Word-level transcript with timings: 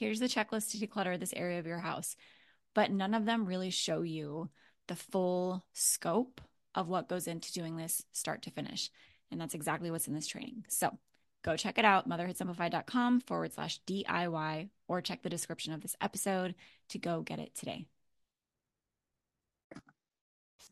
here's 0.00 0.18
the 0.18 0.26
checklist 0.26 0.70
to 0.70 0.78
declutter 0.78 1.20
this 1.20 1.34
area 1.36 1.58
of 1.58 1.66
your 1.66 1.78
house. 1.78 2.16
But 2.74 2.90
none 2.90 3.14
of 3.14 3.26
them 3.26 3.44
really 3.44 3.70
show 3.70 4.00
you 4.00 4.48
the 4.88 4.96
full 4.96 5.64
scope 5.74 6.40
of 6.74 6.88
what 6.88 7.08
goes 7.08 7.26
into 7.26 7.52
doing 7.52 7.76
this 7.76 8.02
start 8.12 8.42
to 8.42 8.50
finish. 8.50 8.90
And 9.30 9.40
that's 9.40 9.54
exactly 9.54 9.90
what's 9.90 10.08
in 10.08 10.14
this 10.14 10.26
training. 10.26 10.64
So 10.68 10.98
go 11.44 11.56
check 11.56 11.78
it 11.78 11.84
out, 11.84 12.08
motherhoodsimplified.com 12.08 13.20
forward 13.20 13.52
slash 13.52 13.80
DIY, 13.86 14.70
or 14.88 15.02
check 15.02 15.22
the 15.22 15.28
description 15.28 15.74
of 15.74 15.82
this 15.82 15.96
episode 16.00 16.54
to 16.88 16.98
go 16.98 17.20
get 17.20 17.38
it 17.38 17.54
today. 17.54 17.86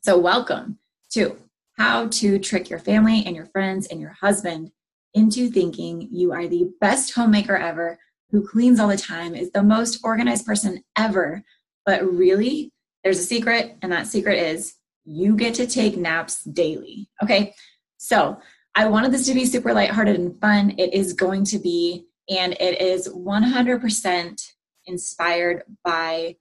So, 0.02 0.16
welcome 0.16 0.78
to 1.10 1.38
how 1.76 2.06
to 2.08 2.38
trick 2.38 2.70
your 2.70 2.78
family 2.78 3.24
and 3.26 3.34
your 3.34 3.46
friends 3.46 3.88
and 3.88 4.00
your 4.00 4.16
husband 4.20 4.70
into 5.14 5.50
thinking 5.50 6.08
you 6.12 6.32
are 6.32 6.46
the 6.46 6.70
best 6.80 7.14
homemaker 7.14 7.56
ever 7.56 7.98
who 8.30 8.46
cleans 8.46 8.78
all 8.78 8.88
the 8.88 8.96
time, 8.96 9.34
is 9.34 9.50
the 9.50 9.62
most 9.62 10.00
organized 10.04 10.46
person 10.46 10.82
ever. 10.96 11.42
But 11.86 12.04
really, 12.04 12.72
there's 13.02 13.18
a 13.18 13.22
secret, 13.22 13.76
and 13.82 13.90
that 13.92 14.06
secret 14.06 14.38
is 14.38 14.74
you 15.04 15.34
get 15.36 15.54
to 15.54 15.66
take 15.66 15.96
naps 15.96 16.44
daily. 16.44 17.08
Okay. 17.22 17.54
So 17.96 18.38
I 18.74 18.86
wanted 18.88 19.12
this 19.12 19.26
to 19.26 19.34
be 19.34 19.46
super 19.46 19.72
lighthearted 19.72 20.16
and 20.16 20.38
fun. 20.40 20.74
It 20.76 20.92
is 20.92 21.14
going 21.14 21.44
to 21.44 21.58
be, 21.58 22.04
and 22.28 22.52
it 22.60 22.80
is 22.80 23.08
100% 23.08 24.52
inspired 24.86 25.62
by 25.82 26.36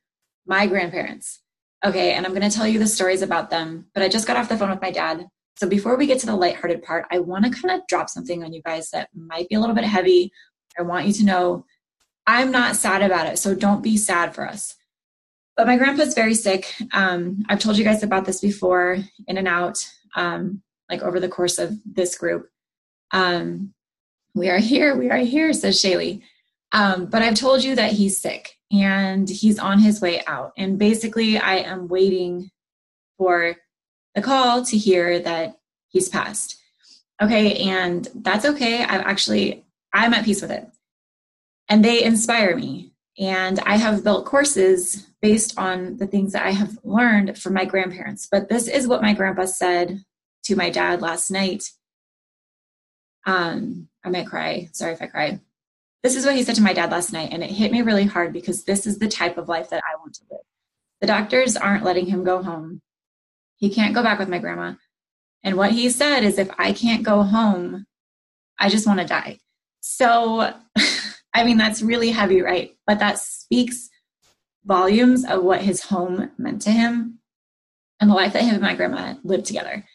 my 0.46 0.68
grandparents. 0.68 1.42
Okay. 1.86 2.14
And 2.14 2.26
I'm 2.26 2.34
going 2.34 2.50
to 2.50 2.56
tell 2.56 2.68
you 2.68 2.80
the 2.80 2.88
stories 2.88 3.22
about 3.22 3.50
them, 3.50 3.86
but 3.94 4.04
I 4.04 4.10
just 4.10 4.28
got 4.28 4.36
off 4.36 4.50
the 4.50 4.58
phone 4.58 4.70
with 4.70 4.82
my 4.82 4.92
dad. 4.92 5.26
So 5.58 5.68
before 5.68 5.96
we 5.96 6.06
get 6.06 6.20
to 6.20 6.26
the 6.26 6.36
lighthearted 6.36 6.84
part, 6.84 7.06
I 7.10 7.20
want 7.20 7.46
to 7.46 7.52
kind 7.52 7.80
of 7.80 7.88
drop 7.88 8.10
something 8.10 8.44
on 8.44 8.54
you 8.54 8.62
guys 8.62 8.90
that 8.92 9.10
might 9.16 9.50
be 9.50 9.56
a 9.56 9.60
little 9.60 9.76
bit 9.76 9.86
heavy. 9.86 10.32
I 10.78 10.84
want 10.84 11.08
you 11.08 11.14
to 11.14 11.26
know 11.26 11.66
I'm 12.28 12.52
not 12.52 12.76
sad 12.76 13.02
about 13.02 13.28
it, 13.28 13.40
so 13.40 13.56
don't 13.56 13.82
be 13.82 13.96
sad 13.96 14.36
for 14.36 14.46
us. 14.46 14.76
But 15.56 15.66
my 15.66 15.78
grandpa's 15.78 16.14
very 16.14 16.36
sick. 16.36 16.76
Um, 16.92 17.44
I've 17.48 17.60
told 17.60 17.78
you 17.78 17.86
guys 17.86 18.04
about 18.04 18.26
this 18.26 18.42
before, 18.42 18.98
in 19.28 19.38
and 19.38 19.48
out, 19.48 19.90
um, 20.16 20.62
like 20.90 21.02
over 21.02 21.22
the 21.22 21.30
course 21.30 21.58
of 21.58 21.80
this 21.86 22.18
group. 22.18 22.50
Um, 23.12 23.74
we 24.36 24.50
are 24.50 24.60
here, 24.60 24.96
we 24.96 25.10
are 25.10 25.18
here, 25.18 25.54
says 25.54 25.82
Shaylee. 25.82 26.22
Um, 26.74 27.06
but 27.06 27.22
I've 27.22 27.36
told 27.36 27.64
you 27.64 27.76
that 27.76 27.94
he's 27.94 28.22
sick 28.22 28.58
and 28.72 29.28
he's 29.28 29.58
on 29.58 29.80
his 29.80 30.02
way 30.02 30.22
out. 30.28 30.52
And 30.58 30.78
basically, 30.78 31.38
I 31.38 31.56
am 31.60 31.88
waiting 31.88 32.52
for 33.18 33.56
the 34.16 34.22
call 34.22 34.66
to 34.66 34.78
hear 34.78 35.20
that 35.20 35.58
he's 35.88 36.10
passed. 36.10 36.58
Okay, 37.22 37.56
and 37.70 38.08
that's 38.14 38.46
okay. 38.46 38.84
I've 38.84 39.02
actually, 39.02 39.66
I'm 39.94 40.14
at 40.14 40.26
peace 40.26 40.42
with 40.42 40.52
it 40.52 40.68
and 41.70 41.84
they 41.84 42.04
inspire 42.04 42.56
me. 42.56 42.94
And 43.20 43.60
I 43.62 43.78
have 43.78 44.04
built 44.04 44.26
courses 44.26 45.08
based 45.22 45.58
on 45.58 45.98
the 45.98 46.06
things 46.06 46.34
that 46.34 46.46
I 46.46 46.52
have 46.52 46.78
learned 46.84 47.38
from 47.38 47.54
my 47.54 47.66
grandparents. 47.66 48.28
But 48.32 48.48
this 48.48 48.68
is 48.68 48.88
what 48.88 49.02
my 49.02 49.14
grandpa 49.14 49.46
said 49.46 50.04
to 50.44 50.56
my 50.56 50.70
dad 50.70 51.02
last 51.02 51.32
night. 51.32 51.64
Um, 53.26 53.90
I 54.04 54.10
might 54.10 54.28
cry. 54.28 54.70
Sorry 54.72 54.94
if 54.94 55.02
I 55.02 55.08
cry. 55.08 55.40
This 56.04 56.16
is 56.16 56.26
what 56.26 56.36
he 56.36 56.44
said 56.44 56.56
to 56.56 56.62
my 56.62 56.74
dad 56.74 56.92
last 56.92 57.12
night, 57.12 57.30
and 57.34 57.44
it 57.44 57.50
hit 57.50 57.72
me 57.72 57.82
really 57.82 58.06
hard 58.06 58.32
because 58.32 58.64
this 58.64 58.86
is 58.86 59.00
the 59.00 59.10
type 59.10 59.38
of 59.38 59.50
life 59.50 59.72
that 59.72 59.84
I 59.84 59.98
want 59.98 60.14
to 60.16 60.22
live. 60.32 60.42
The 61.02 61.08
doctors 61.08 61.58
aren't 61.58 61.84
letting 61.84 62.06
him 62.06 62.24
go 62.24 62.42
home. 62.42 62.82
He 63.58 63.70
can't 63.70 63.96
go 63.96 64.04
back 64.04 64.20
with 64.20 64.30
my 64.30 64.38
grandma. 64.38 64.76
And 65.44 65.58
what 65.58 65.72
he 65.72 65.90
said 65.90 66.24
is, 66.24 66.38
if 66.38 66.50
I 66.58 66.72
can't 66.72 67.04
go 67.04 67.24
home, 67.24 67.88
I 68.60 68.70
just 68.70 68.88
want 68.88 69.00
to 69.00 69.06
die. 69.06 69.40
So 69.82 70.54
I 71.38 71.44
mean, 71.44 71.58
that's 71.58 71.84
really 71.84 72.10
heavy, 72.10 72.42
right? 72.42 72.76
But 72.88 72.98
that 72.98 73.20
speaks 73.20 73.90
volumes 74.66 75.24
of 75.24 75.44
what 75.44 75.62
his 75.62 75.84
home 75.84 76.32
meant 76.40 76.64
to 76.64 76.72
him 76.72 77.20
and 78.00 78.10
the 78.10 78.16
life 78.16 78.34
that 78.34 78.42
him 78.42 78.56
and 78.56 78.64
my 78.64 78.74
grandma 78.74 79.14
lived 79.24 79.46
together. 79.46 79.86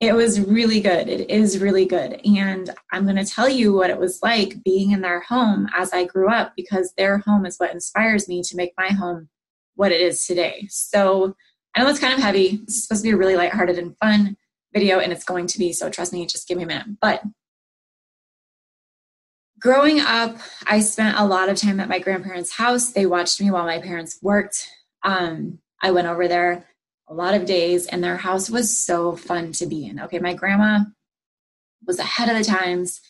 It 0.00 0.12
was 0.12 0.40
really 0.40 0.80
good. 0.80 1.08
It 1.08 1.30
is 1.30 1.60
really 1.60 1.86
good. 1.86 2.20
And 2.24 2.68
I'm 2.92 3.04
going 3.04 3.14
to 3.14 3.24
tell 3.24 3.48
you 3.48 3.74
what 3.74 3.90
it 3.90 3.98
was 4.00 4.18
like 4.24 4.62
being 4.64 4.90
in 4.90 5.02
their 5.02 5.20
home 5.20 5.68
as 5.72 5.92
I 5.92 6.04
grew 6.04 6.28
up 6.28 6.54
because 6.56 6.92
their 6.96 7.18
home 7.18 7.46
is 7.46 7.58
what 7.58 7.72
inspires 7.72 8.26
me 8.26 8.42
to 8.42 8.56
make 8.56 8.72
my 8.76 8.88
home 8.88 9.28
what 9.76 9.92
it 9.92 10.00
is 10.00 10.26
today. 10.26 10.66
So 10.68 11.36
I 11.76 11.84
know 11.84 11.88
it's 11.88 12.00
kind 12.00 12.12
of 12.12 12.18
heavy. 12.18 12.56
This 12.66 12.76
is 12.76 12.82
supposed 12.88 13.04
to 13.04 13.08
be 13.08 13.14
a 13.14 13.16
really 13.16 13.36
lighthearted 13.36 13.78
and 13.78 13.96
fun 13.98 14.36
video, 14.74 14.98
and 14.98 15.12
it's 15.12 15.24
going 15.24 15.46
to 15.46 15.58
be. 15.60 15.72
So 15.72 15.90
trust 15.90 16.12
me, 16.12 16.26
just 16.26 16.48
give 16.48 16.58
me 16.58 16.64
a 16.64 16.66
minute. 16.66 16.86
But 17.00 17.22
growing 19.66 19.98
up, 19.98 20.36
I 20.64 20.78
spent 20.78 21.18
a 21.18 21.26
lot 21.26 21.48
of 21.48 21.56
time 21.56 21.80
at 21.80 21.88
my 21.88 21.98
grandparents' 21.98 22.52
house. 22.52 22.92
They 22.92 23.04
watched 23.04 23.40
me 23.40 23.50
while 23.50 23.64
my 23.64 23.80
parents 23.80 24.16
worked. 24.22 24.64
Um, 25.02 25.58
I 25.82 25.90
went 25.90 26.06
over 26.06 26.28
there 26.28 26.68
a 27.08 27.14
lot 27.14 27.34
of 27.34 27.46
days, 27.46 27.88
and 27.88 28.02
their 28.02 28.16
house 28.16 28.48
was 28.48 28.78
so 28.78 29.16
fun 29.16 29.50
to 29.54 29.66
be 29.66 29.84
in. 29.84 29.98
Okay, 29.98 30.20
my 30.20 30.34
grandma 30.34 30.84
was 31.84 31.98
ahead 31.98 32.28
of 32.28 32.38
the 32.38 32.44
times. 32.44 33.00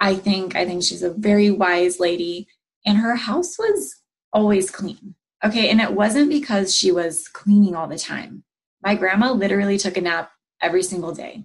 I 0.00 0.16
think 0.16 0.56
I 0.56 0.64
think 0.64 0.82
she's 0.82 1.04
a 1.04 1.14
very 1.14 1.52
wise 1.52 2.00
lady, 2.00 2.48
and 2.84 2.98
her 2.98 3.14
house 3.14 3.56
was 3.56 3.94
always 4.32 4.72
clean. 4.72 5.14
Okay, 5.44 5.70
and 5.70 5.80
it 5.80 5.92
wasn't 5.92 6.28
because 6.28 6.74
she 6.74 6.90
was 6.90 7.28
cleaning 7.28 7.76
all 7.76 7.86
the 7.86 7.98
time. 7.98 8.42
My 8.82 8.96
grandma 8.96 9.30
literally 9.30 9.78
took 9.78 9.96
a 9.96 10.00
nap 10.00 10.32
every 10.60 10.82
single 10.82 11.12
day. 11.12 11.44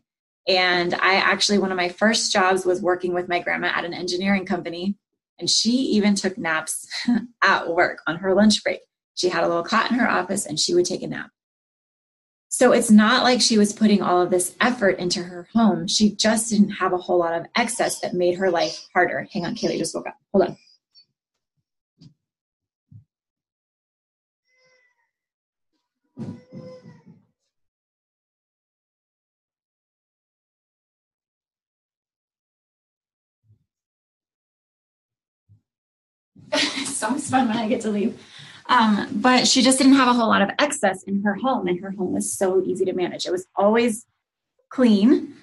And 0.50 0.96
I 0.96 1.16
actually, 1.16 1.60
one 1.60 1.72
of 1.72 1.78
my 1.78 1.90
first 1.90 2.34
jobs 2.34 2.66
was 2.66 2.82
working 2.82 3.14
with 3.14 3.30
my 3.30 3.40
grandma 3.40 3.68
at 3.68 3.86
an 3.86 3.94
engineering 3.94 4.46
company. 4.46 4.98
And 5.38 5.50
she 5.50 5.72
even 5.72 6.16
took 6.16 6.38
naps 6.38 6.88
at 7.44 7.70
work 7.70 8.00
on 8.08 8.18
her 8.18 8.34
lunch 8.34 8.64
break. 8.64 8.80
She 9.14 9.30
had 9.30 9.44
a 9.44 9.48
little 9.48 9.64
cot 9.64 9.92
in 9.92 9.98
her 9.98 10.10
office 10.10 10.46
and 10.46 10.60
she 10.60 10.74
would 10.74 10.86
take 10.86 11.04
a 11.04 11.08
nap. 11.08 11.30
So 12.50 12.72
it's 12.72 12.90
not 12.90 13.24
like 13.24 13.42
she 13.42 13.60
was 13.60 13.74
putting 13.74 14.02
all 14.02 14.22
of 14.22 14.32
this 14.32 14.56
effort 14.60 14.98
into 14.98 15.22
her 15.22 15.48
home. 15.54 15.88
She 15.88 16.16
just 16.16 16.50
didn't 16.50 16.72
have 16.72 16.94
a 16.94 16.98
whole 16.98 17.20
lot 17.20 17.36
of 17.36 17.46
excess 17.56 18.00
that 18.00 18.16
made 18.16 18.38
her 18.40 18.50
life 18.50 18.88
harder. 18.92 19.28
Hang 19.32 19.46
on, 19.46 19.56
Kaylee 19.56 19.78
just 19.78 19.94
woke 19.94 20.08
up. 20.08 20.18
Hold 20.34 20.50
on. 20.50 20.58
it's 36.54 37.04
always 37.04 37.30
fun 37.30 37.48
when 37.48 37.58
I 37.58 37.68
get 37.68 37.82
to 37.82 37.90
leave. 37.90 38.20
Um, 38.68 39.08
but 39.16 39.48
she 39.48 39.62
just 39.62 39.80
didn't 39.80 39.96
have 39.96 40.08
a 40.08 40.14
whole 40.14 40.28
lot 40.28 40.44
of 40.44 40.52
excess 40.60 41.04
in 41.04 41.24
her 41.24 41.34
home, 41.36 41.68
and 41.68 41.80
her 41.82 41.92
home 41.92 42.14
was 42.14 42.32
so 42.32 42.64
easy 42.64 42.86
to 42.86 42.94
manage. 42.94 43.26
It 43.26 43.32
was 43.32 43.48
always 43.56 44.06
clean. 44.70 45.36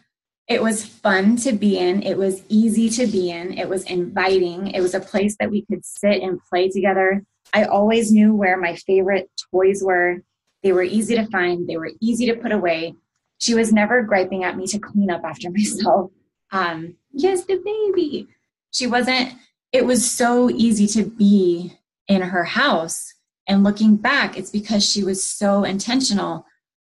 It 0.49 0.63
was 0.63 0.87
fun 0.87 1.37
to 1.39 1.53
be 1.53 1.77
in. 1.77 2.05
It 2.05 2.17
was 2.17 2.43
easy 2.49 2.89
to 2.91 3.07
be 3.09 3.31
in. 3.31 3.59
It 3.59 3.69
was 3.69 3.83
inviting. 3.85 4.69
It 4.69 4.81
was 4.81 4.95
a 4.95 5.01
place 5.01 5.37
that 5.41 5.51
we 5.51 5.63
could 5.63 5.85
sit 5.85 6.23
and 6.23 6.41
play 6.49 6.69
together. 6.69 7.25
I 7.53 7.65
always 7.65 8.13
knew 8.13 8.33
where 8.35 8.57
my 8.57 8.77
favorite 8.77 9.29
toys 9.51 9.83
were. 9.83 10.23
They 10.63 10.73
were 10.73 10.85
easy 10.85 11.17
to 11.17 11.27
find, 11.27 11.69
they 11.69 11.77
were 11.77 11.93
easy 12.01 12.27
to 12.27 12.37
put 12.37 12.53
away. 12.53 12.95
She 13.39 13.55
was 13.55 13.73
never 13.73 14.03
griping 14.03 14.45
at 14.45 14.57
me 14.57 14.67
to 14.69 14.79
clean 14.79 15.11
up 15.11 15.23
after 15.25 15.51
myself. 15.53 16.11
Um, 16.53 16.95
yes, 17.13 17.45
the 17.45 17.57
baby. 17.65 18.29
She 18.71 18.87
wasn't 18.87 19.35
it 19.73 19.85
was 19.85 20.11
so 20.11 20.51
easy 20.51 20.87
to 20.89 21.05
be 21.05 21.73
in 22.09 22.23
her 22.23 22.45
house. 22.45 23.13
And 23.49 23.63
looking 23.63 23.97
back, 23.97 24.37
it's 24.37 24.51
because 24.51 24.89
she 24.89 25.05
was 25.05 25.25
so 25.25 25.65
intentional 25.65 26.47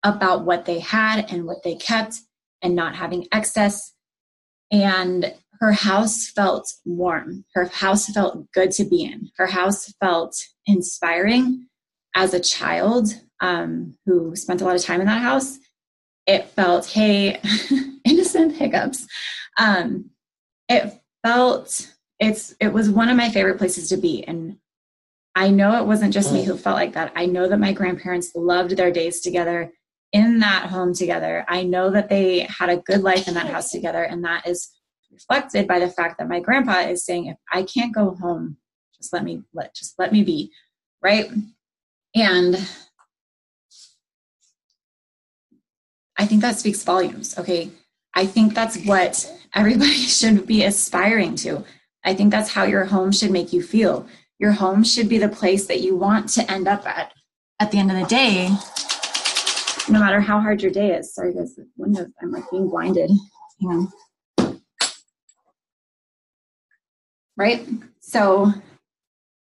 about 0.03 0.45
what 0.45 0.65
they 0.65 0.79
had 0.79 1.31
and 1.31 1.45
what 1.45 1.63
they 1.63 1.75
kept 1.75 2.21
and 2.63 2.75
not 2.75 2.95
having 2.95 3.27
excess. 3.33 3.93
And 4.71 5.35
her 5.61 5.73
house 5.73 6.29
felt 6.29 6.73
warm. 6.85 7.45
Her 7.55 7.67
house 7.67 8.07
felt 8.09 8.51
good 8.53 8.71
to 8.73 8.85
be 8.85 9.05
in. 9.05 9.31
Her 9.37 9.47
house 9.47 9.93
felt 10.01 10.37
inspiring 10.67 11.67
as 12.15 12.33
a 12.33 12.41
child 12.41 13.09
um, 13.41 13.97
who 14.07 14.35
spent 14.37 14.61
a 14.61 14.65
lot 14.65 14.77
of 14.77 14.83
time 14.83 15.01
in 15.01 15.07
that 15.07 15.23
house. 15.23 15.59
It 16.27 16.47
felt, 16.51 16.87
hey, 16.87 17.41
innocent 18.05 18.57
hiccups. 18.57 19.07
Um, 19.59 20.11
it 20.69 21.01
felt 21.25 21.89
it's 22.21 22.55
it 22.61 22.73
was 22.73 22.91
one 22.91 23.09
of 23.09 23.17
my 23.17 23.31
favorite 23.31 23.59
places 23.59 23.89
to 23.91 23.97
be. 23.97 24.25
And 24.25 24.59
i 25.35 25.51
know 25.51 25.79
it 25.79 25.87
wasn't 25.87 26.13
just 26.13 26.33
me 26.33 26.45
who 26.45 26.57
felt 26.57 26.77
like 26.77 26.95
that. 26.95 27.13
I 27.15 27.27
know 27.27 27.49
that 27.49 27.59
my 27.59 27.73
grandparents 27.73 28.33
loved 28.35 28.77
their 28.77 28.91
days 28.91 29.21
together 29.21 29.73
in 30.13 30.39
that 30.41 30.67
home 30.71 30.95
together. 30.95 31.45
I 31.49 31.63
know 31.63 31.91
that 31.91 32.09
they 32.09 32.41
had 32.41 32.71
a 32.71 32.79
good 32.79 33.03
life 33.03 33.29
in 33.29 33.35
that 33.35 33.51
house 33.51 33.71
together. 33.71 34.03
And 34.03 34.25
that 34.25 34.47
is 34.47 34.71
reflected 35.11 35.67
by 35.67 35.79
the 35.79 35.89
fact 35.89 36.19
that 36.19 36.29
my 36.29 36.41
grandpa 36.41 36.81
is 36.81 37.05
saying 37.05 37.27
if 37.27 37.37
i 37.51 37.63
can't 37.63 37.95
go 37.95 38.15
home 38.21 38.57
just 38.97 39.13
let 39.13 39.25
me 39.25 39.43
let 39.55 39.75
just 39.75 39.99
let 39.99 40.13
me 40.13 40.23
be 40.23 40.51
right? 41.03 41.31
And 42.15 42.57
i 46.19 46.27
think 46.27 46.43
that 46.43 46.59
speaks 46.59 46.83
volumes 46.83 47.39
okay? 47.39 47.71
I 48.15 48.27
think 48.27 48.55
that's 48.55 48.85
what 48.85 49.33
everybody 49.55 49.93
should 50.19 50.47
be 50.47 50.65
aspiring 50.65 51.37
to 51.37 51.65
I 52.05 52.15
think 52.15 52.31
that's 52.31 52.51
how 52.51 52.65
your 52.65 52.85
home 52.85 53.13
should 53.13 53.31
make 53.31 53.53
you 53.53 53.63
feel. 53.63 54.07
Your 54.39 54.53
home 54.53 54.85
should 54.85 55.09
be 55.09 55.19
the 55.19 55.29
place 55.29 55.67
that 55.67 55.81
you 55.81 55.97
want 55.97 56.29
to 56.31 56.51
end 56.51 56.69
up 56.69 56.87
at 56.87 57.13
at 57.61 57.73
the 57.73 57.79
end 57.79 57.91
of 57.91 57.99
the 57.99 58.07
day, 58.07 58.49
no 59.93 59.99
matter 59.99 60.21
how 60.21 60.41
hard 60.41 60.63
your 60.63 60.71
day 60.71 60.93
is. 60.93 61.13
Sorry, 61.13 61.35
guys, 61.35 61.57
the 61.57 61.67
windows, 61.77 62.09
I'm 62.23 62.31
like 62.31 62.49
being 62.51 62.69
blinded. 62.69 63.11
Hang 63.61 63.91
on. 64.39 64.63
Right? 67.37 67.67
So, 68.01 68.53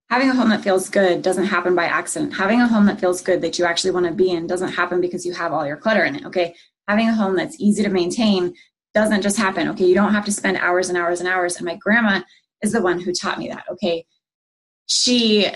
having 0.08 0.30
a 0.30 0.34
home 0.34 0.48
that 0.50 0.62
feels 0.62 0.88
good 0.88 1.22
doesn't 1.22 1.46
happen 1.46 1.74
by 1.74 1.84
accident. 1.84 2.34
Having 2.34 2.62
a 2.62 2.68
home 2.68 2.86
that 2.86 3.00
feels 3.00 3.22
good 3.22 3.42
that 3.42 3.58
you 3.58 3.64
actually 3.64 3.90
want 3.90 4.06
to 4.06 4.12
be 4.12 4.30
in 4.30 4.46
doesn't 4.46 4.72
happen 4.72 5.00
because 5.00 5.26
you 5.26 5.34
have 5.34 5.52
all 5.52 5.66
your 5.66 5.76
clutter 5.76 6.04
in 6.04 6.16
it. 6.16 6.24
Okay. 6.24 6.54
Having 6.88 7.08
a 7.08 7.14
home 7.14 7.36
that's 7.36 7.60
easy 7.60 7.82
to 7.82 7.88
maintain 7.88 8.54
doesn't 8.94 9.22
just 9.22 9.36
happen. 9.36 9.68
Okay, 9.68 9.84
you 9.84 9.94
don't 9.94 10.14
have 10.14 10.24
to 10.24 10.32
spend 10.32 10.56
hours 10.56 10.88
and 10.88 10.98
hours 10.98 11.20
and 11.20 11.28
hours. 11.28 11.56
And 11.56 11.64
my 11.64 11.76
grandma 11.76 12.22
is 12.62 12.72
the 12.72 12.82
one 12.82 13.00
who 13.00 13.12
taught 13.12 13.38
me 13.38 13.48
that. 13.48 13.64
Okay, 13.70 14.04
she 14.86 15.46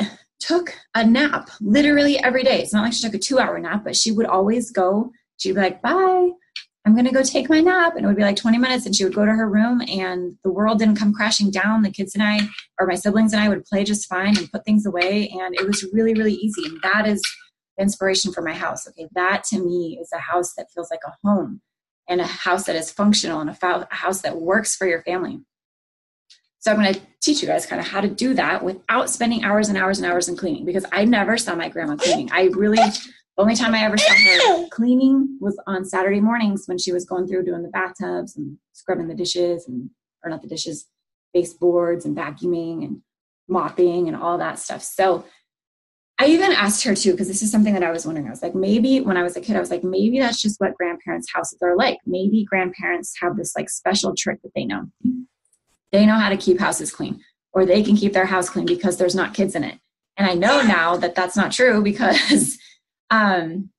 took 0.40 0.75
a 0.94 1.04
nap 1.04 1.50
literally 1.60 2.19
every 2.19 2.44
day. 2.44 2.60
It's 2.60 2.72
not 2.72 2.82
like 2.82 2.92
she 2.92 3.02
took 3.02 3.14
a 3.14 3.19
two 3.19 3.38
hour 3.38 3.58
nap, 3.58 3.82
but 3.84 3.96
she 3.96 4.12
would 4.12 4.26
always 4.26 4.70
go, 4.70 5.10
she'd 5.38 5.54
be 5.54 5.60
like, 5.60 5.82
bye. 5.82 6.31
I'm 6.86 6.94
to 7.02 7.10
go 7.10 7.22
take 7.22 7.48
my 7.48 7.60
nap. 7.60 7.96
And 7.96 8.04
it 8.04 8.08
would 8.08 8.16
be 8.16 8.22
like 8.22 8.36
20 8.36 8.58
minutes. 8.58 8.84
And 8.84 8.94
she 8.94 9.04
would 9.04 9.14
go 9.14 9.25
to 9.25 9.32
her 9.32 9.48
room, 9.48 9.81
and 9.88 10.36
the 10.44 10.52
world 10.52 10.78
didn't 10.78 10.96
come 10.96 11.14
crashing 11.14 11.50
down. 11.50 11.81
The 11.81 11.91
kids 11.91 12.14
and 12.14 12.22
I, 12.22 12.41
or 12.79 12.86
my 12.86 12.94
siblings 12.94 13.32
and 13.32 13.41
I, 13.41 13.48
would 13.48 13.64
play 13.64 13.84
just 13.84 14.06
fine 14.06 14.36
and 14.36 14.53
put 14.53 14.67
things 14.67 14.84
away. 14.84 15.31
And 15.31 15.55
it 15.55 15.67
was 15.67 15.86
really, 15.94 16.12
really 16.12 16.34
easy. 16.34 16.67
And 16.67 16.79
that 16.82 17.08
is 17.08 17.22
inspiration 17.81 18.32
for 18.32 18.43
my 18.43 18.53
house. 18.53 18.86
Okay, 18.86 19.08
that 19.14 19.44
to 19.44 19.64
me 19.64 19.98
is 20.00 20.10
a 20.12 20.19
house 20.19 20.53
that 20.58 20.67
feels 20.74 20.91
like 20.91 21.00
a 21.06 21.14
home 21.26 21.62
and 22.08 22.20
a 22.20 22.27
house 22.27 22.65
that 22.65 22.77
is 22.77 22.91
functional 22.91 23.41
and 23.41 23.51
a, 23.51 23.89
house 23.91 24.23
that 24.23 24.37
works 24.37 24.77
for 24.77 24.87
your 24.87 25.03
family. 25.03 25.41
So 26.61 26.70
I'm 26.70 26.79
going 26.79 26.94
to 26.94 27.01
teach 27.20 27.43
you 27.43 27.49
guys 27.49 27.67
kind 27.67 27.81
of 27.81 27.87
how 27.87 28.01
to 28.01 28.08
do 28.08 28.34
that 28.34 28.65
without 28.65 29.11
spending 29.11 29.44
hours 29.44 29.69
and 29.69 29.77
hours 29.77 29.99
and 29.99 30.11
hours 30.11 30.29
in 30.29 30.37
cleaning 30.37 30.65
because 30.65 30.87
I 30.93 31.05
never 31.05 31.37
saw 31.37 31.55
my 31.55 31.69
grandma 31.69 31.96
cleaning. 31.96 32.31
I 32.32 32.44
really 32.55 32.79
the 33.37 33.43
only 33.43 33.56
time 33.56 33.75
I 33.75 33.84
ever 33.84 33.99
saw 33.99 34.15
her 34.15 34.69
cleaning 34.70 35.39
was 35.41 35.61
on 35.67 35.84
Saturday 35.84 36.20
mornings 36.20 36.65
when 36.67 36.79
she 36.79 36.93
was 36.93 37.05
going 37.05 37.27
through 37.27 37.44
doing 37.44 37.63
the 37.63 37.69
bathtubs 37.69 38.37
and 38.37 38.58
scrubbing 38.73 39.08
the 39.08 39.15
dishes 39.15 39.67
and 39.67 39.91
or 40.23 40.31
not 40.31 40.41
the 40.41 40.49
dishes, 40.49 40.87
baseboards 41.34 42.06
and 42.06 42.17
vacuuming 42.17 42.84
and 42.84 43.03
mopping 43.49 44.08
and 44.08 44.17
all 44.17 44.39
that 44.39 44.58
stuff. 44.58 44.82
So 44.82 45.25
I 46.19 46.27
even 46.27 46.53
asked 46.53 46.85
her 46.85 46.94
too, 46.94 47.11
because 47.11 47.27
this 47.27 47.43
is 47.43 47.51
something 47.51 47.75
that 47.75 47.83
I 47.83 47.91
was 47.91 48.06
wondering. 48.06 48.29
I 48.29 48.31
was 48.31 48.43
like, 48.43 48.55
maybe 48.55 49.01
when 49.01 49.17
I 49.17 49.25
was 49.25 49.37
a 49.37 49.41
kid, 49.41 49.56
I 49.56 49.61
was 49.61 49.71
like, 49.71 49.83
maybe 49.83 50.21
that's 50.21 50.41
just 50.41 50.61
what 50.61 50.75
grandparents' 50.77 51.33
houses 51.33 51.59
are 51.61 51.77
like. 51.77 51.99
Maybe 52.06 52.44
grandparents 52.44 53.15
have 53.21 53.37
this 53.37 53.56
like 53.56 53.69
special 53.69 54.15
trick 54.17 54.41
that 54.43 54.53
they 54.55 54.65
know. 54.65 54.87
They 55.91 56.06
know 56.06 56.15
how 56.15 56.29
to 56.29 56.37
keep 56.37 56.61
houses 56.61 56.93
clean, 56.93 57.21
or 57.53 57.67
they 57.67 57.83
can 57.83 57.97
keep 57.97 58.13
their 58.13 58.27
house 58.27 58.49
clean 58.49 58.67
because 58.67 58.97
there's 58.97 59.15
not 59.15 59.35
kids 59.35 59.56
in 59.56 59.65
it. 59.65 59.81
And 60.17 60.29
I 60.29 60.35
know 60.35 60.63
now 60.63 60.97
that 60.97 61.17
that's 61.17 61.37
not 61.37 61.51
true 61.51 61.83
because, 61.83 62.59
um, 63.11 63.71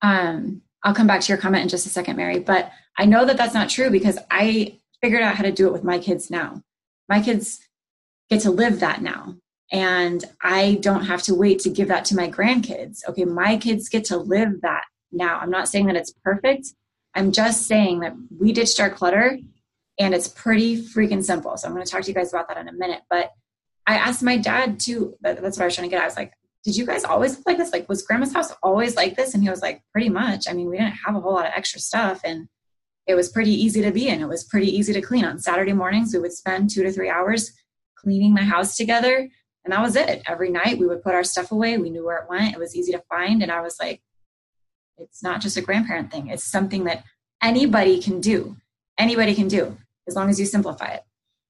um, 0.00 0.62
I'll 0.82 0.94
come 0.94 1.06
back 1.06 1.20
to 1.22 1.28
your 1.28 1.38
comment 1.38 1.62
in 1.62 1.68
just 1.68 1.86
a 1.86 1.90
second, 1.90 2.16
Mary. 2.16 2.38
But 2.38 2.70
I 2.98 3.04
know 3.04 3.26
that 3.26 3.36
that's 3.36 3.54
not 3.54 3.68
true 3.68 3.90
because 3.90 4.18
I 4.30 4.78
figured 5.02 5.22
out 5.22 5.36
how 5.36 5.42
to 5.42 5.52
do 5.52 5.66
it 5.66 5.72
with 5.72 5.84
my 5.84 5.98
kids 5.98 6.30
now. 6.30 6.62
My 7.08 7.20
kids 7.20 7.60
get 8.30 8.40
to 8.42 8.50
live 8.50 8.80
that 8.80 9.02
now 9.02 9.36
and 9.72 10.24
I 10.42 10.78
don't 10.80 11.06
have 11.06 11.22
to 11.22 11.34
wait 11.34 11.60
to 11.60 11.70
give 11.70 11.88
that 11.88 12.04
to 12.06 12.16
my 12.16 12.30
grandkids. 12.30 13.00
Okay, 13.08 13.24
my 13.24 13.56
kids 13.56 13.88
get 13.88 14.04
to 14.06 14.16
live 14.16 14.60
that 14.62 14.84
now. 15.10 15.38
I'm 15.38 15.50
not 15.50 15.68
saying 15.68 15.86
that 15.86 15.96
it's 15.96 16.12
perfect. 16.24 16.68
I'm 17.14 17.32
just 17.32 17.66
saying 17.66 18.00
that 18.00 18.14
we 18.38 18.52
ditched 18.52 18.80
our 18.80 18.90
clutter 18.90 19.38
and 19.98 20.14
it's 20.14 20.28
pretty 20.28 20.82
freaking 20.82 21.22
simple. 21.22 21.56
So 21.56 21.68
I'm 21.68 21.74
going 21.74 21.84
to 21.84 21.90
talk 21.90 22.02
to 22.02 22.08
you 22.08 22.14
guys 22.14 22.32
about 22.32 22.48
that 22.48 22.56
in 22.56 22.68
a 22.68 22.72
minute. 22.72 23.02
But 23.08 23.30
I 23.86 23.96
asked 23.96 24.22
my 24.22 24.36
dad 24.36 24.80
too, 24.80 25.16
that's 25.20 25.40
what 25.40 25.60
I 25.60 25.64
was 25.66 25.74
trying 25.74 25.88
to 25.88 25.94
get. 25.94 26.02
I 26.02 26.06
was 26.06 26.16
like, 26.16 26.32
did 26.64 26.76
you 26.76 26.86
guys 26.86 27.04
always 27.04 27.44
like 27.46 27.58
this? 27.58 27.72
Like, 27.72 27.88
was 27.88 28.02
grandma's 28.02 28.32
house 28.32 28.52
always 28.62 28.96
like 28.96 29.16
this? 29.16 29.34
And 29.34 29.42
he 29.42 29.50
was 29.50 29.62
like, 29.62 29.82
pretty 29.92 30.08
much. 30.08 30.48
I 30.48 30.54
mean, 30.54 30.70
we 30.70 30.78
didn't 30.78 30.98
have 31.04 31.14
a 31.14 31.20
whole 31.20 31.34
lot 31.34 31.46
of 31.46 31.52
extra 31.54 31.78
stuff 31.78 32.20
and 32.24 32.48
it 33.06 33.14
was 33.14 33.28
pretty 33.28 33.52
easy 33.52 33.82
to 33.82 33.90
be 33.90 34.08
in. 34.08 34.22
It 34.22 34.28
was 34.28 34.44
pretty 34.44 34.74
easy 34.74 34.92
to 34.94 35.02
clean. 35.02 35.24
On 35.24 35.38
Saturday 35.38 35.74
mornings, 35.74 36.14
we 36.14 36.20
would 36.20 36.32
spend 36.32 36.70
two 36.70 36.82
to 36.82 36.90
three 36.90 37.10
hours 37.10 37.52
cleaning 37.96 38.32
my 38.32 38.42
house 38.42 38.76
together. 38.76 39.28
And 39.64 39.72
that 39.72 39.82
was 39.82 39.96
it. 39.96 40.22
Every 40.26 40.50
night 40.50 40.78
we 40.78 40.86
would 40.86 41.02
put 41.02 41.14
our 41.14 41.24
stuff 41.24 41.50
away. 41.50 41.78
We 41.78 41.90
knew 41.90 42.04
where 42.04 42.18
it 42.18 42.28
went. 42.28 42.54
It 42.54 42.58
was 42.58 42.76
easy 42.76 42.92
to 42.92 43.02
find. 43.08 43.42
And 43.42 43.50
I 43.50 43.60
was 43.62 43.78
like, 43.80 44.02
it's 44.98 45.22
not 45.22 45.40
just 45.40 45.56
a 45.56 45.62
grandparent 45.62 46.10
thing. 46.10 46.28
It's 46.28 46.44
something 46.44 46.84
that 46.84 47.04
anybody 47.42 48.00
can 48.00 48.20
do. 48.20 48.56
Anybody 48.98 49.34
can 49.34 49.48
do 49.48 49.76
as 50.06 50.14
long 50.14 50.28
as 50.28 50.38
you 50.38 50.46
simplify 50.46 50.88
it. 50.88 51.02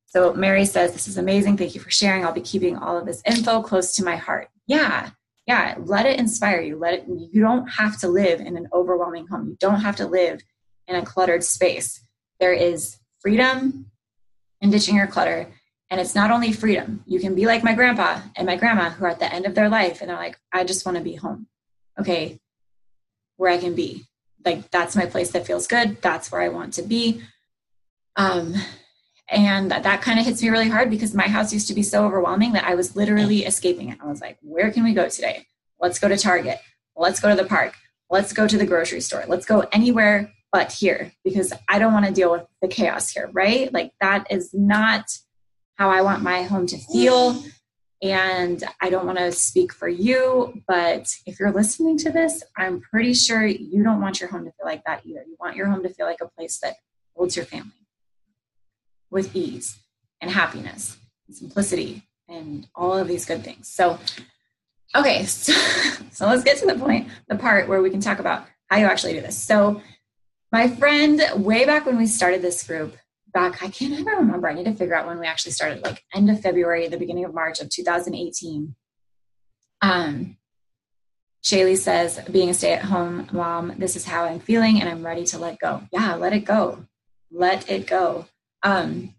So 0.06 0.32
Mary 0.32 0.64
says, 0.64 0.92
This 0.92 1.08
is 1.08 1.18
amazing. 1.18 1.56
Thank 1.56 1.74
you 1.74 1.80
for 1.80 1.90
sharing. 1.90 2.24
I'll 2.24 2.32
be 2.32 2.40
keeping 2.40 2.76
all 2.76 2.96
of 2.96 3.04
this 3.04 3.20
info 3.26 3.62
close 3.62 3.94
to 3.96 4.04
my 4.04 4.16
heart. 4.16 4.48
Yeah, 4.66 5.10
yeah. 5.46 5.74
Let 5.78 6.06
it 6.06 6.18
inspire 6.18 6.60
you. 6.60 6.78
Let 6.78 6.94
it, 6.94 7.04
you 7.08 7.42
don't 7.42 7.66
have 7.66 7.98
to 8.00 8.08
live 8.08 8.40
in 8.40 8.56
an 8.56 8.68
overwhelming 8.72 9.26
home. 9.26 9.48
You 9.48 9.56
don't 9.58 9.80
have 9.80 9.96
to 9.96 10.06
live 10.06 10.40
in 10.86 10.96
a 10.96 11.04
cluttered 11.04 11.42
space. 11.42 12.00
There 12.38 12.52
is 12.52 12.98
freedom 13.20 13.90
in 14.60 14.70
ditching 14.70 14.96
your 14.96 15.06
clutter. 15.06 15.48
And 15.90 16.00
it's 16.00 16.14
not 16.14 16.30
only 16.30 16.52
freedom. 16.52 17.04
You 17.06 17.20
can 17.20 17.34
be 17.34 17.46
like 17.46 17.62
my 17.62 17.74
grandpa 17.74 18.20
and 18.36 18.46
my 18.46 18.56
grandma 18.56 18.90
who 18.90 19.04
are 19.04 19.10
at 19.10 19.20
the 19.20 19.32
end 19.32 19.46
of 19.46 19.54
their 19.54 19.68
life 19.68 20.00
and 20.00 20.10
they're 20.10 20.16
like, 20.16 20.38
I 20.52 20.64
just 20.64 20.84
want 20.86 20.98
to 20.98 21.04
be 21.04 21.14
home. 21.14 21.46
Okay, 22.00 22.40
where 23.36 23.52
I 23.52 23.58
can 23.58 23.74
be. 23.74 24.04
Like 24.44 24.70
that's 24.70 24.96
my 24.96 25.06
place 25.06 25.30
that 25.32 25.46
feels 25.46 25.66
good. 25.66 26.00
That's 26.02 26.32
where 26.32 26.40
I 26.40 26.48
want 26.48 26.74
to 26.74 26.82
be. 26.82 27.22
Um, 28.16 28.54
and 29.28 29.70
that, 29.70 30.02
kind 30.02 30.18
of 30.18 30.26
hits 30.26 30.42
me 30.42 30.50
really 30.50 30.68
hard 30.68 30.90
because 30.90 31.14
my 31.14 31.28
house 31.28 31.52
used 31.52 31.68
to 31.68 31.74
be 31.74 31.82
so 31.82 32.04
overwhelming 32.04 32.52
that 32.52 32.64
I 32.64 32.74
was 32.74 32.94
literally 32.94 33.44
escaping 33.44 33.88
it. 33.88 33.98
I 34.02 34.06
was 34.06 34.20
like, 34.20 34.38
where 34.42 34.70
can 34.70 34.84
we 34.84 34.92
go 34.92 35.08
today? 35.08 35.46
Let's 35.80 35.98
go 35.98 36.08
to 36.08 36.16
Target. 36.16 36.58
Let's 36.96 37.20
go 37.20 37.30
to 37.30 37.42
the 37.42 37.48
park. 37.48 37.74
Let's 38.10 38.32
go 38.32 38.46
to 38.46 38.58
the 38.58 38.66
grocery 38.66 39.00
store. 39.00 39.24
Let's 39.26 39.46
go 39.46 39.66
anywhere 39.72 40.30
but 40.52 40.70
here 40.72 41.12
because 41.24 41.52
I 41.68 41.80
don't 41.80 41.92
want 41.92 42.06
to 42.06 42.12
deal 42.12 42.30
with 42.30 42.44
the 42.62 42.68
chaos 42.68 43.10
here, 43.10 43.28
right? 43.32 43.72
Like 43.72 43.92
that 44.00 44.26
is 44.30 44.54
not 44.54 45.04
how 45.76 45.90
I 45.90 46.02
want 46.02 46.22
my 46.22 46.42
home 46.42 46.66
to 46.68 46.78
feel. 46.78 47.42
And 48.02 48.62
I 48.82 48.90
don't 48.90 49.06
want 49.06 49.18
to 49.18 49.32
speak 49.32 49.72
for 49.72 49.88
you, 49.88 50.62
but 50.68 51.14
if 51.26 51.40
you're 51.40 51.52
listening 51.52 51.96
to 51.98 52.10
this, 52.10 52.42
I'm 52.56 52.80
pretty 52.80 53.14
sure 53.14 53.46
you 53.46 53.82
don't 53.82 54.00
want 54.00 54.20
your 54.20 54.28
home 54.28 54.44
to 54.44 54.52
feel 54.52 54.66
like 54.66 54.84
that 54.84 55.06
either. 55.06 55.24
You 55.26 55.36
want 55.40 55.56
your 55.56 55.68
home 55.68 55.82
to 55.82 55.88
feel 55.88 56.04
like 56.04 56.20
a 56.20 56.28
place 56.28 56.58
that 56.58 56.74
holds 57.16 57.34
your 57.34 57.46
family 57.46 57.72
with 59.10 59.34
ease 59.34 59.78
and 60.20 60.30
happiness 60.30 60.98
and 61.26 61.36
simplicity 61.36 62.02
and 62.28 62.66
all 62.74 62.98
of 62.98 63.08
these 63.08 63.24
good 63.24 63.42
things. 63.42 63.68
So, 63.68 63.98
okay, 64.94 65.24
so, 65.26 65.52
so 66.10 66.26
let's 66.26 66.44
get 66.44 66.58
to 66.58 66.66
the 66.66 66.74
point, 66.74 67.08
the 67.28 67.36
part 67.36 67.68
where 67.68 67.80
we 67.80 67.90
can 67.90 68.00
talk 68.00 68.18
about 68.18 68.46
how 68.68 68.78
you 68.78 68.86
actually 68.86 69.14
do 69.14 69.20
this. 69.20 69.38
So, 69.38 69.80
my 70.52 70.68
friend, 70.68 71.22
way 71.36 71.64
back 71.64 71.86
when 71.86 71.96
we 71.96 72.06
started 72.06 72.42
this 72.42 72.64
group, 72.64 72.96
back, 73.34 73.62
I 73.62 73.68
can't 73.68 73.92
ever 73.92 74.16
remember. 74.16 74.48
I 74.48 74.54
need 74.54 74.64
to 74.64 74.72
figure 74.72 74.94
out 74.94 75.06
when 75.06 75.18
we 75.18 75.26
actually 75.26 75.52
started, 75.52 75.82
like 75.82 76.02
end 76.14 76.30
of 76.30 76.40
February, 76.40 76.88
the 76.88 76.96
beginning 76.96 77.24
of 77.24 77.34
March 77.34 77.60
of 77.60 77.68
2018. 77.68 78.74
Um, 79.82 80.38
Shaylee 81.44 81.76
says, 81.76 82.20
being 82.30 82.48
a 82.48 82.54
stay 82.54 82.72
at 82.72 82.84
home 82.84 83.28
mom, 83.32 83.74
this 83.76 83.96
is 83.96 84.06
how 84.06 84.24
I'm 84.24 84.40
feeling 84.40 84.80
and 84.80 84.88
I'm 84.88 85.04
ready 85.04 85.24
to 85.26 85.38
let 85.38 85.58
go. 85.58 85.82
Yeah, 85.92 86.14
let 86.14 86.32
it 86.32 86.46
go. 86.46 86.86
Let 87.30 87.68
it 87.68 87.86
go. 87.86 88.26
Um, 88.62 89.14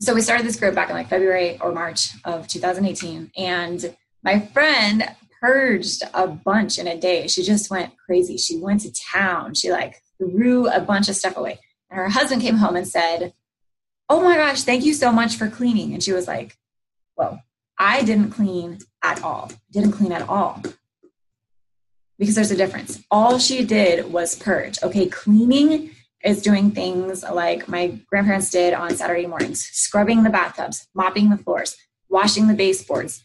so 0.00 0.12
we 0.12 0.22
started 0.22 0.44
this 0.44 0.58
group 0.58 0.74
back 0.74 0.88
in 0.88 0.96
like 0.96 1.08
February 1.08 1.58
or 1.60 1.70
March 1.70 2.10
of 2.24 2.48
2018. 2.48 3.30
And 3.36 3.94
my 4.24 4.40
friend 4.40 5.08
purged 5.40 6.02
a 6.14 6.26
bunch 6.26 6.78
in 6.78 6.88
a 6.88 6.98
day. 6.98 7.28
She 7.28 7.42
just 7.42 7.70
went 7.70 7.96
crazy. 7.96 8.36
She 8.36 8.58
went 8.58 8.80
to 8.80 8.92
town. 8.92 9.54
She 9.54 9.70
like 9.70 10.02
threw 10.18 10.68
a 10.68 10.80
bunch 10.80 11.08
of 11.08 11.14
stuff 11.14 11.36
away. 11.36 11.60
And 11.94 12.00
her 12.00 12.08
husband 12.08 12.42
came 12.42 12.56
home 12.56 12.74
and 12.74 12.88
said, 12.88 13.34
Oh 14.08 14.20
my 14.20 14.34
gosh, 14.34 14.64
thank 14.64 14.84
you 14.84 14.94
so 14.94 15.12
much 15.12 15.36
for 15.36 15.48
cleaning. 15.48 15.94
And 15.94 16.02
she 16.02 16.12
was 16.12 16.26
like, 16.26 16.56
Whoa, 17.14 17.38
I 17.78 18.02
didn't 18.02 18.32
clean 18.32 18.80
at 19.00 19.22
all. 19.22 19.52
Didn't 19.70 19.92
clean 19.92 20.10
at 20.10 20.28
all. 20.28 20.60
Because 22.18 22.34
there's 22.34 22.50
a 22.50 22.56
difference. 22.56 23.00
All 23.12 23.38
she 23.38 23.64
did 23.64 24.12
was 24.12 24.34
purge. 24.34 24.82
Okay, 24.82 25.06
cleaning 25.06 25.92
is 26.24 26.42
doing 26.42 26.72
things 26.72 27.22
like 27.22 27.68
my 27.68 27.96
grandparents 28.08 28.50
did 28.50 28.74
on 28.74 28.96
Saturday 28.96 29.26
mornings 29.26 29.64
scrubbing 29.64 30.24
the 30.24 30.30
bathtubs, 30.30 30.88
mopping 30.94 31.30
the 31.30 31.38
floors, 31.38 31.76
washing 32.08 32.48
the 32.48 32.54
baseboards, 32.54 33.22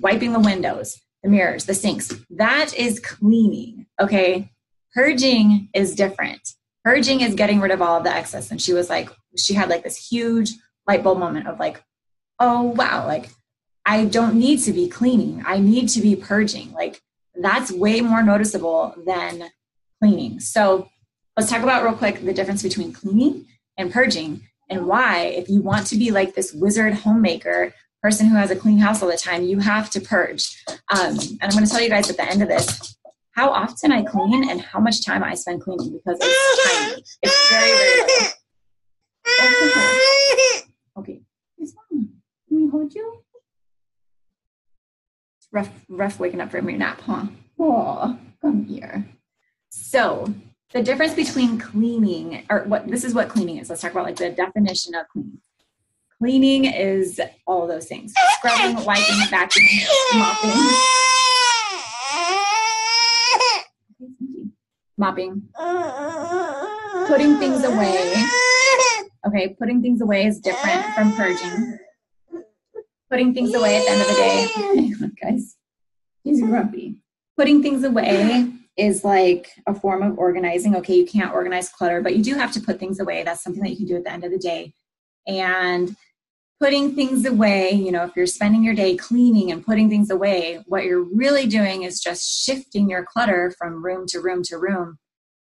wiping 0.00 0.32
the 0.32 0.38
windows, 0.38 0.96
the 1.24 1.28
mirrors, 1.28 1.64
the 1.64 1.74
sinks. 1.74 2.14
That 2.30 2.72
is 2.78 3.00
cleaning. 3.00 3.86
Okay. 4.00 4.52
Purging 4.94 5.70
is 5.74 5.96
different. 5.96 6.54
Purging 6.84 7.20
is 7.20 7.34
getting 7.34 7.60
rid 7.60 7.70
of 7.70 7.80
all 7.80 7.98
of 7.98 8.04
the 8.04 8.14
excess. 8.14 8.50
And 8.50 8.60
she 8.60 8.72
was 8.72 8.90
like, 8.90 9.08
she 9.36 9.54
had 9.54 9.68
like 9.68 9.84
this 9.84 10.08
huge 10.08 10.50
light 10.86 11.02
bulb 11.02 11.18
moment 11.18 11.46
of 11.46 11.60
like, 11.60 11.82
oh, 12.40 12.62
wow, 12.62 13.06
like 13.06 13.30
I 13.86 14.04
don't 14.04 14.34
need 14.34 14.58
to 14.60 14.72
be 14.72 14.88
cleaning. 14.88 15.42
I 15.46 15.58
need 15.58 15.88
to 15.90 16.00
be 16.00 16.16
purging. 16.16 16.72
Like 16.72 17.00
that's 17.34 17.72
way 17.72 18.00
more 18.00 18.22
noticeable 18.22 18.94
than 19.06 19.50
cleaning. 20.00 20.40
So 20.40 20.88
let's 21.36 21.50
talk 21.50 21.62
about 21.62 21.84
real 21.84 21.94
quick 21.94 22.24
the 22.24 22.34
difference 22.34 22.62
between 22.62 22.92
cleaning 22.92 23.46
and 23.76 23.92
purging 23.92 24.42
and 24.68 24.86
why, 24.86 25.24
if 25.24 25.48
you 25.48 25.60
want 25.60 25.86
to 25.88 25.96
be 25.96 26.10
like 26.10 26.34
this 26.34 26.52
wizard 26.52 26.94
homemaker 26.94 27.74
person 28.02 28.26
who 28.26 28.36
has 28.36 28.50
a 28.50 28.56
clean 28.56 28.78
house 28.78 29.02
all 29.02 29.08
the 29.08 29.16
time, 29.16 29.44
you 29.44 29.58
have 29.58 29.90
to 29.90 30.00
purge. 30.00 30.64
Um, 30.68 31.18
and 31.18 31.38
I'm 31.42 31.50
going 31.50 31.64
to 31.64 31.70
tell 31.70 31.80
you 31.80 31.88
guys 31.88 32.10
at 32.10 32.16
the 32.16 32.28
end 32.28 32.42
of 32.42 32.48
this 32.48 32.96
how 33.32 33.50
often 33.50 33.92
I 33.92 34.02
clean 34.02 34.48
and 34.48 34.60
how 34.60 34.78
much 34.80 35.04
time 35.04 35.24
I 35.24 35.34
spend 35.34 35.62
cleaning 35.62 35.92
because 35.92 36.18
it's 36.20 36.88
tiny. 36.90 37.04
It's 37.22 37.50
very, 37.50 37.72
very 37.72 38.00
little. 38.06 38.32
Okay. 40.98 41.20
Can 41.58 42.64
we 42.64 42.68
hold 42.68 42.94
you? 42.94 43.22
It's 45.38 45.48
rough, 45.50 45.70
rough 45.88 46.20
waking 46.20 46.40
up 46.40 46.50
from 46.50 46.68
your 46.68 46.78
nap, 46.78 47.00
huh? 47.00 47.26
Oh, 47.58 48.18
come 48.42 48.64
here. 48.64 49.06
So 49.70 50.32
the 50.72 50.82
difference 50.82 51.14
between 51.14 51.58
cleaning 51.58 52.44
or 52.50 52.64
what 52.64 52.86
this 52.88 53.04
is 53.04 53.14
what 53.14 53.30
cleaning 53.30 53.56
is. 53.56 53.70
Let's 53.70 53.80
talk 53.80 53.92
about 53.92 54.04
like 54.04 54.16
the 54.16 54.30
definition 54.30 54.94
of 54.94 55.08
cleaning. 55.08 55.40
Cleaning 56.18 56.66
is 56.66 57.20
all 57.46 57.66
those 57.66 57.86
things. 57.86 58.12
Scrubbing, 58.36 58.84
wiping, 58.84 59.04
vacuuming, 59.30 59.86
mopping. 60.14 61.01
Mopping, 65.02 65.42
putting 67.08 67.36
things 67.38 67.64
away. 67.64 68.14
Okay, 69.26 69.56
putting 69.58 69.82
things 69.82 70.00
away 70.00 70.26
is 70.26 70.38
different 70.38 70.84
from 70.94 71.12
purging. 71.16 71.76
Putting 73.10 73.34
things 73.34 73.52
away 73.52 73.78
at 73.78 73.84
the 73.84 73.90
end 73.90 74.00
of 74.00 74.06
the 74.06 74.14
day. 74.14 75.10
guys, 75.22 75.56
he's 76.22 76.40
grumpy. 76.40 76.98
Putting 77.36 77.64
things 77.64 77.82
away 77.82 78.52
is 78.76 79.02
like 79.02 79.50
a 79.66 79.74
form 79.74 80.04
of 80.04 80.18
organizing. 80.18 80.76
Okay, 80.76 80.94
you 80.94 81.06
can't 81.06 81.34
organize 81.34 81.68
clutter, 81.68 82.00
but 82.00 82.14
you 82.14 82.22
do 82.22 82.34
have 82.36 82.52
to 82.52 82.60
put 82.60 82.78
things 82.78 83.00
away. 83.00 83.24
That's 83.24 83.42
something 83.42 83.62
that 83.64 83.70
you 83.70 83.78
can 83.78 83.86
do 83.86 83.96
at 83.96 84.04
the 84.04 84.12
end 84.12 84.22
of 84.22 84.30
the 84.30 84.38
day. 84.38 84.72
And 85.26 85.96
putting 86.62 86.94
things 86.94 87.26
away, 87.26 87.72
you 87.72 87.90
know, 87.90 88.04
if 88.04 88.14
you're 88.14 88.24
spending 88.24 88.62
your 88.62 88.72
day 88.72 88.96
cleaning 88.96 89.50
and 89.50 89.66
putting 89.66 89.90
things 89.90 90.10
away, 90.10 90.62
what 90.66 90.84
you're 90.84 91.02
really 91.02 91.44
doing 91.44 91.82
is 91.82 91.98
just 91.98 92.44
shifting 92.44 92.88
your 92.88 93.04
clutter 93.04 93.52
from 93.58 93.84
room 93.84 94.06
to 94.06 94.20
room 94.20 94.44
to 94.44 94.56
room 94.56 94.96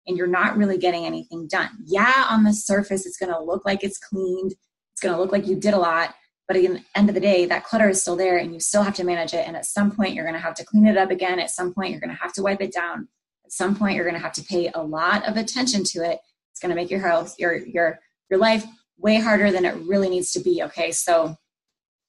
and 0.08 0.16
you're 0.18 0.28
not 0.28 0.56
really 0.56 0.78
getting 0.78 1.06
anything 1.06 1.46
done. 1.46 1.72
Yeah, 1.84 2.26
on 2.30 2.46
the 2.46 2.54
surface, 2.54 3.06
it's 3.06 3.18
going 3.18 3.34
to 3.34 3.44
look 3.44 3.66
like 3.66 3.84
it's 3.84 3.98
cleaned, 3.98 4.54
it's 4.94 5.02
going 5.02 5.14
to 5.14 5.20
look 5.20 5.34
like 5.34 5.46
you 5.46 5.58
did 5.58 5.74
a 5.74 5.78
lot. 5.78 6.16
But 6.48 6.56
at 6.56 6.62
the 6.62 6.82
end 6.96 7.10
of 7.10 7.16
the 7.16 7.22
day, 7.22 7.46
that 7.48 7.66
clutter 7.66 7.90
is 7.90 8.02
still 8.02 8.16
there 8.16 8.38
and 8.38 8.54
you 8.54 8.62
still 8.62 8.84
have 8.84 8.96
to 8.96 9.04
manage 9.04 9.34
it. 9.34 9.46
And 9.46 9.58
at 9.58 9.66
some 9.66 9.92
point, 9.92 10.14
you're 10.14 10.24
going 10.24 10.36
to 10.36 10.40
have 10.40 10.56
to 10.56 10.66
clean 10.66 10.88
it 10.88 10.96
up 10.96 11.12
again. 11.12 11.38
At 11.38 11.50
some 11.50 11.74
point, 11.74 11.92
you're 11.92 12.00
going 12.00 12.16
to 12.16 12.24
have 12.24 12.32
to 12.36 12.42
wipe 12.42 12.62
it 12.62 12.72
down. 12.72 13.10
At 13.44 13.52
some 13.52 13.76
point, 13.76 13.98
you're 13.98 14.06
going 14.06 14.16
to 14.16 14.22
have 14.22 14.34
to 14.34 14.44
pay 14.44 14.72
a 14.74 14.82
lot 14.82 15.28
of 15.28 15.36
attention 15.36 15.84
to 15.84 16.10
it. 16.10 16.20
It's 16.54 16.62
going 16.62 16.70
to 16.70 16.78
make 16.78 16.90
your 16.90 17.02
house, 17.02 17.38
your, 17.38 17.58
your, 17.58 18.00
your 18.30 18.40
life 18.40 18.64
way 19.00 19.20
harder 19.20 19.52
than 19.52 19.66
it 19.66 19.76
really 19.76 20.10
needs 20.10 20.32
to 20.34 20.40
be. 20.40 20.62
Okay, 20.64 20.92
so 20.92 21.36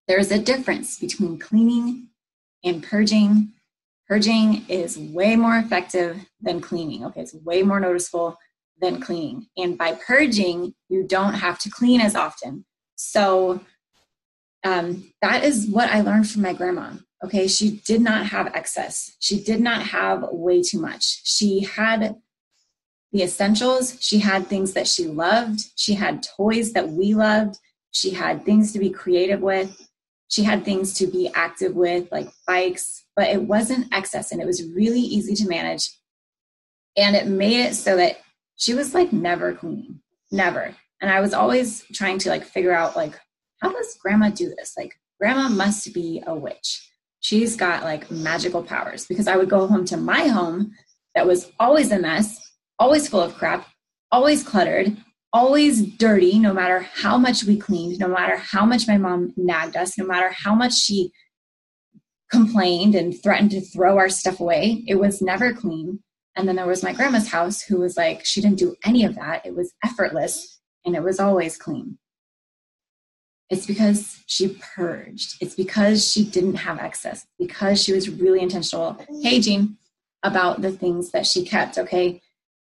there's 0.08 0.30
a 0.30 0.38
difference 0.38 0.98
between 0.98 1.38
cleaning 1.38 2.08
and 2.64 2.82
purging. 2.82 3.52
Purging 4.08 4.66
is 4.68 4.98
way 4.98 5.36
more 5.36 5.56
effective 5.56 6.26
than 6.40 6.60
cleaning. 6.60 7.04
Okay, 7.06 7.20
it's 7.20 7.34
way 7.34 7.62
more 7.62 7.80
noticeable 7.80 8.36
than 8.80 9.00
cleaning. 9.00 9.46
And 9.56 9.78
by 9.78 9.92
purging, 9.92 10.74
you 10.88 11.06
don't 11.06 11.34
have 11.34 11.58
to 11.60 11.70
clean 11.70 12.00
as 12.00 12.16
often. 12.16 12.64
So 12.96 13.60
um, 14.64 15.12
that 15.22 15.44
is 15.44 15.66
what 15.66 15.90
I 15.90 16.00
learned 16.00 16.28
from 16.28 16.42
my 16.42 16.52
grandma. 16.52 16.92
Okay, 17.24 17.46
she 17.46 17.82
did 17.86 18.00
not 18.00 18.26
have 18.26 18.48
excess. 18.54 19.16
She 19.20 19.42
did 19.42 19.60
not 19.60 19.82
have 19.82 20.24
way 20.30 20.62
too 20.62 20.80
much. 20.80 21.20
She 21.24 21.60
had 21.60 22.16
the 23.12 23.22
essentials. 23.22 23.96
She 24.00 24.18
had 24.18 24.46
things 24.46 24.72
that 24.74 24.86
she 24.86 25.06
loved. 25.06 25.60
She 25.76 25.94
had 25.94 26.22
toys 26.22 26.72
that 26.72 26.88
we 26.88 27.14
loved. 27.14 27.58
She 27.92 28.10
had 28.10 28.44
things 28.44 28.72
to 28.72 28.78
be 28.78 28.90
creative 28.90 29.40
with. 29.40 29.88
She 30.28 30.44
had 30.44 30.64
things 30.64 30.94
to 30.94 31.06
be 31.06 31.28
active 31.34 31.74
with, 31.74 32.10
like 32.12 32.28
bikes, 32.46 33.04
but 33.16 33.28
it 33.28 33.42
wasn't 33.42 33.92
excess 33.92 34.30
and 34.30 34.40
it 34.40 34.46
was 34.46 34.64
really 34.74 35.00
easy 35.00 35.34
to 35.34 35.48
manage. 35.48 35.90
And 36.96 37.16
it 37.16 37.26
made 37.26 37.66
it 37.66 37.74
so 37.74 37.96
that 37.96 38.18
she 38.56 38.74
was 38.74 38.94
like 38.94 39.12
never 39.12 39.54
clean, 39.54 40.00
never. 40.30 40.74
And 41.00 41.10
I 41.10 41.20
was 41.20 41.34
always 41.34 41.84
trying 41.92 42.18
to 42.18 42.28
like 42.28 42.44
figure 42.44 42.72
out 42.72 42.94
like, 42.94 43.18
how 43.60 43.72
does 43.72 43.98
grandma 44.00 44.30
do 44.30 44.54
this? 44.56 44.74
Like, 44.76 44.94
grandma 45.18 45.48
must 45.48 45.92
be 45.92 46.22
a 46.26 46.34
witch. 46.34 46.88
She's 47.20 47.56
got 47.56 47.82
like 47.82 48.10
magical 48.10 48.62
powers 48.62 49.06
because 49.06 49.26
I 49.28 49.36
would 49.36 49.50
go 49.50 49.66
home 49.66 49.84
to 49.86 49.96
my 49.96 50.28
home 50.28 50.72
that 51.14 51.26
was 51.26 51.50
always 51.58 51.90
a 51.90 51.98
mess, 51.98 52.49
always 52.80 53.06
full 53.06 53.20
of 53.20 53.36
crap, 53.36 53.68
always 54.10 54.42
cluttered, 54.42 54.96
always 55.32 55.82
dirty, 55.96 56.38
no 56.38 56.52
matter 56.52 56.80
how 56.80 57.16
much 57.16 57.44
we 57.44 57.56
cleaned, 57.56 58.00
no 58.00 58.08
matter 58.08 58.36
how 58.36 58.66
much 58.66 58.88
my 58.88 58.96
mom 58.96 59.32
nagged 59.36 59.76
us, 59.76 59.96
no 59.96 60.04
matter 60.04 60.30
how 60.34 60.54
much 60.54 60.74
she 60.74 61.12
complained 62.30 62.94
and 62.94 63.20
threatened 63.22 63.50
to 63.50 63.60
throw 63.60 63.98
our 63.98 64.08
stuff 64.08 64.40
away. 64.40 64.82
It 64.88 64.96
was 64.96 65.20
never 65.20 65.52
clean. 65.52 66.00
And 66.36 66.48
then 66.48 66.56
there 66.56 66.66
was 66.66 66.82
my 66.82 66.92
grandma's 66.92 67.28
house 67.28 67.60
who 67.62 67.78
was 67.78 67.96
like, 67.96 68.24
she 68.24 68.40
didn't 68.40 68.58
do 68.58 68.76
any 68.84 69.04
of 69.04 69.16
that. 69.16 69.44
It 69.44 69.54
was 69.54 69.74
effortless 69.84 70.60
and 70.84 70.96
it 70.96 71.02
was 71.02 71.20
always 71.20 71.56
clean. 71.56 71.98
It's 73.50 73.66
because 73.66 74.22
she 74.26 74.56
purged. 74.76 75.36
It's 75.40 75.56
because 75.56 76.08
she 76.08 76.24
didn't 76.24 76.54
have 76.54 76.78
excess, 76.78 77.26
because 77.36 77.82
she 77.82 77.92
was 77.92 78.08
really 78.08 78.40
intentional, 78.40 78.96
hey, 79.22 79.40
Jean, 79.40 79.76
about 80.22 80.62
the 80.62 80.70
things 80.70 81.10
that 81.10 81.26
she 81.26 81.44
kept. 81.44 81.76
Okay. 81.76 82.22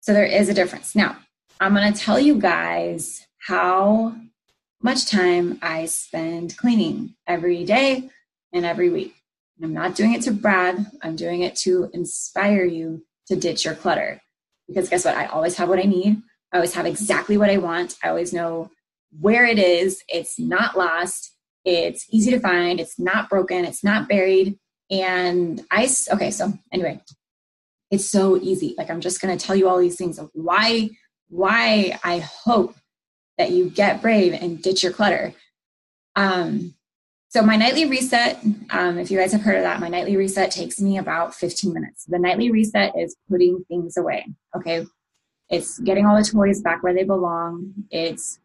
So 0.09 0.13
there 0.13 0.25
is 0.25 0.49
a 0.49 0.55
difference. 0.55 0.95
Now, 0.95 1.17
I'm 1.59 1.75
going 1.75 1.93
to 1.93 1.99
tell 1.99 2.19
you 2.19 2.33
guys 2.33 3.27
how 3.37 4.15
much 4.81 5.05
time 5.05 5.59
I 5.61 5.85
spend 5.85 6.57
cleaning 6.57 7.13
every 7.27 7.63
day 7.63 8.09
and 8.51 8.65
every 8.65 8.89
week. 8.89 9.13
I'm 9.61 9.71
not 9.71 9.93
doing 9.93 10.15
it 10.15 10.23
to 10.23 10.31
brag, 10.31 10.77
I'm 11.03 11.15
doing 11.15 11.43
it 11.43 11.55
to 11.57 11.91
inspire 11.93 12.63
you 12.65 13.05
to 13.27 13.35
ditch 13.35 13.65
your 13.65 13.75
clutter. 13.75 14.19
Because 14.67 14.89
guess 14.89 15.05
what? 15.05 15.15
I 15.15 15.27
always 15.27 15.57
have 15.57 15.69
what 15.69 15.77
I 15.77 15.83
need. 15.83 16.19
I 16.51 16.57
always 16.57 16.73
have 16.73 16.87
exactly 16.87 17.37
what 17.37 17.51
I 17.51 17.57
want. 17.57 17.95
I 18.03 18.09
always 18.09 18.33
know 18.33 18.71
where 19.19 19.45
it 19.45 19.59
is. 19.59 20.03
It's 20.07 20.39
not 20.39 20.75
lost. 20.75 21.35
It's 21.65 22.07
easy 22.09 22.31
to 22.31 22.39
find. 22.39 22.79
It's 22.79 22.97
not 22.97 23.29
broken. 23.29 23.63
It's 23.63 23.83
not 23.83 24.09
buried. 24.09 24.57
And 24.89 25.63
I, 25.69 25.87
okay, 26.13 26.31
so 26.31 26.51
anyway, 26.71 26.99
it's 27.91 28.05
so 28.05 28.37
easy. 28.37 28.75
Like 28.77 28.89
I'm 28.89 29.01
just 29.01 29.21
going 29.21 29.35
to 29.35 29.45
tell 29.45 29.55
you 29.55 29.67
all 29.67 29.79
these 29.79 29.97
things 29.97 30.19
of 30.19 30.29
why, 30.33 30.89
why 31.29 31.99
I 32.03 32.19
hope 32.19 32.75
that 33.37 33.51
you 33.51 33.69
get 33.69 34.01
brave 34.01 34.33
and 34.33 34.61
ditch 34.61 34.83
your 34.83 34.91
clutter. 34.91 35.33
Um, 36.15 36.75
so 37.29 37.41
my 37.43 37.55
nightly 37.55 37.85
reset, 37.85 38.43
um, 38.71 38.97
if 38.97 39.11
you 39.11 39.17
guys 39.17 39.31
have 39.31 39.41
heard 39.41 39.57
of 39.57 39.63
that, 39.63 39.79
my 39.79 39.87
nightly 39.87 40.17
reset 40.17 40.51
takes 40.51 40.81
me 40.81 40.97
about 40.97 41.35
15 41.35 41.73
minutes. 41.73 42.05
The 42.05 42.19
nightly 42.19 42.51
reset 42.51 42.93
is 42.97 43.15
putting 43.29 43.63
things 43.67 43.97
away. 43.97 44.25
Okay. 44.55 44.85
It's 45.49 45.79
getting 45.79 46.05
all 46.05 46.17
the 46.17 46.23
toys 46.23 46.61
back 46.61 46.83
where 46.83 46.93
they 46.93 47.03
belong. 47.03 47.73
It's 47.91 48.39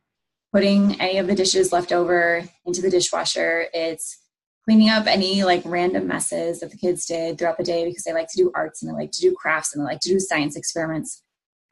putting 0.52 1.00
any 1.00 1.18
of 1.18 1.26
the 1.26 1.34
dishes 1.34 1.72
left 1.72 1.92
over 1.92 2.44
into 2.64 2.80
the 2.80 2.90
dishwasher. 2.90 3.66
It's 3.72 4.18
cleaning 4.64 4.88
up 4.88 5.06
any 5.06 5.44
like 5.44 5.62
random 5.64 6.06
messes 6.06 6.61
that 6.61 6.71
the 6.71 6.76
kids 6.76 7.06
did 7.06 7.38
throughout 7.38 7.59
the 7.59 7.64
day 7.64 7.85
because 7.85 8.04
they 8.04 8.12
like 8.12 8.28
to 8.28 8.37
do 8.37 8.50
arts 8.54 8.83
and 8.83 8.90
they 8.90 8.94
like 8.94 9.11
to 9.12 9.21
do 9.21 9.35
crafts 9.35 9.75
and 9.75 9.83
they 9.83 9.87
like 9.87 10.00
to 10.00 10.09
do 10.09 10.18
science 10.21 10.56
experiments. 10.56 11.23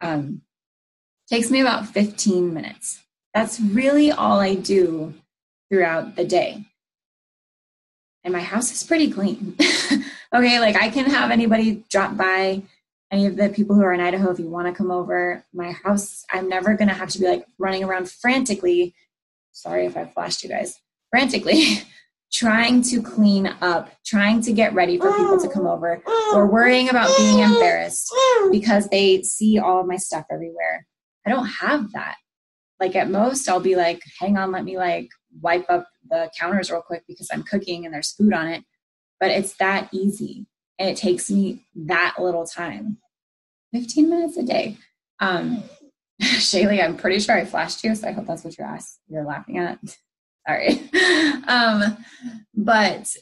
Um, 0.00 0.42
takes 1.28 1.50
me 1.50 1.60
about 1.60 1.86
15 1.86 2.52
minutes. 2.52 3.02
That's 3.32 3.60
really 3.60 4.10
all 4.10 4.40
I 4.40 4.54
do 4.54 5.14
throughout 5.70 6.16
the 6.16 6.24
day 6.24 6.66
and 8.24 8.32
my 8.32 8.40
house 8.40 8.72
is 8.72 8.82
pretty 8.82 9.10
clean. 9.10 9.56
okay, 10.34 10.60
like 10.60 10.76
I 10.76 10.90
can 10.90 11.06
have 11.06 11.30
anybody 11.30 11.84
drop 11.90 12.16
by, 12.16 12.62
any 13.10 13.26
of 13.26 13.36
the 13.36 13.48
people 13.48 13.76
who 13.76 13.82
are 13.82 13.92
in 13.92 14.00
Idaho, 14.00 14.30
if 14.30 14.38
you 14.38 14.48
want 14.48 14.68
to 14.68 14.72
come 14.72 14.90
over. 14.90 15.44
My 15.52 15.72
house, 15.72 16.24
I'm 16.32 16.48
never 16.48 16.74
going 16.74 16.88
to 16.88 16.94
have 16.94 17.10
to 17.10 17.18
be 17.18 17.26
like 17.26 17.46
running 17.58 17.84
around 17.84 18.10
frantically. 18.10 18.94
Sorry 19.52 19.86
if 19.86 19.96
I 19.96 20.04
flashed 20.04 20.42
you 20.42 20.48
guys. 20.48 20.80
Frantically 21.10 21.82
trying 22.32 22.82
to 22.82 23.02
clean 23.02 23.46
up, 23.60 23.90
trying 24.04 24.40
to 24.42 24.52
get 24.52 24.74
ready 24.74 24.98
for 24.98 25.12
people 25.16 25.38
to 25.38 25.48
come 25.48 25.66
over, 25.66 26.02
or 26.32 26.46
worrying 26.46 26.88
about 26.88 27.14
being 27.18 27.40
embarrassed 27.40 28.12
because 28.50 28.88
they 28.88 29.22
see 29.22 29.58
all 29.58 29.80
of 29.80 29.86
my 29.86 29.96
stuff 29.96 30.24
everywhere. 30.30 30.86
I 31.26 31.30
don't 31.30 31.46
have 31.46 31.92
that. 31.92 32.16
Like 32.80 32.96
at 32.96 33.10
most, 33.10 33.48
I'll 33.48 33.60
be 33.60 33.76
like, 33.76 34.02
hang 34.18 34.36
on, 34.36 34.50
let 34.50 34.64
me 34.64 34.76
like 34.76 35.08
wipe 35.40 35.68
up 35.68 35.86
the 36.08 36.30
counters 36.38 36.70
real 36.70 36.82
quick 36.82 37.04
because 37.06 37.28
I'm 37.32 37.42
cooking 37.42 37.84
and 37.84 37.94
there's 37.94 38.12
food 38.12 38.32
on 38.32 38.48
it. 38.48 38.64
But 39.20 39.30
it's 39.30 39.54
that 39.54 39.88
easy. 39.92 40.46
And 40.78 40.88
it 40.88 40.96
takes 40.96 41.30
me 41.30 41.64
that 41.86 42.16
little 42.18 42.46
time 42.46 42.98
15 43.72 44.10
minutes 44.10 44.36
a 44.36 44.42
day. 44.42 44.78
Um, 45.20 45.62
Shaylee, 46.22 46.82
I'm 46.82 46.96
pretty 46.96 47.20
sure 47.20 47.36
I 47.36 47.44
flashed 47.44 47.84
you, 47.84 47.94
so 47.94 48.08
I 48.08 48.12
hope 48.12 48.26
that's 48.26 48.44
what 48.44 48.56
you're 48.58 48.66
asked. 48.66 49.00
You're 49.08 49.24
laughing 49.24 49.58
at. 49.58 49.78
Sorry. 50.46 50.90
um, 51.48 51.96
but 52.54 53.14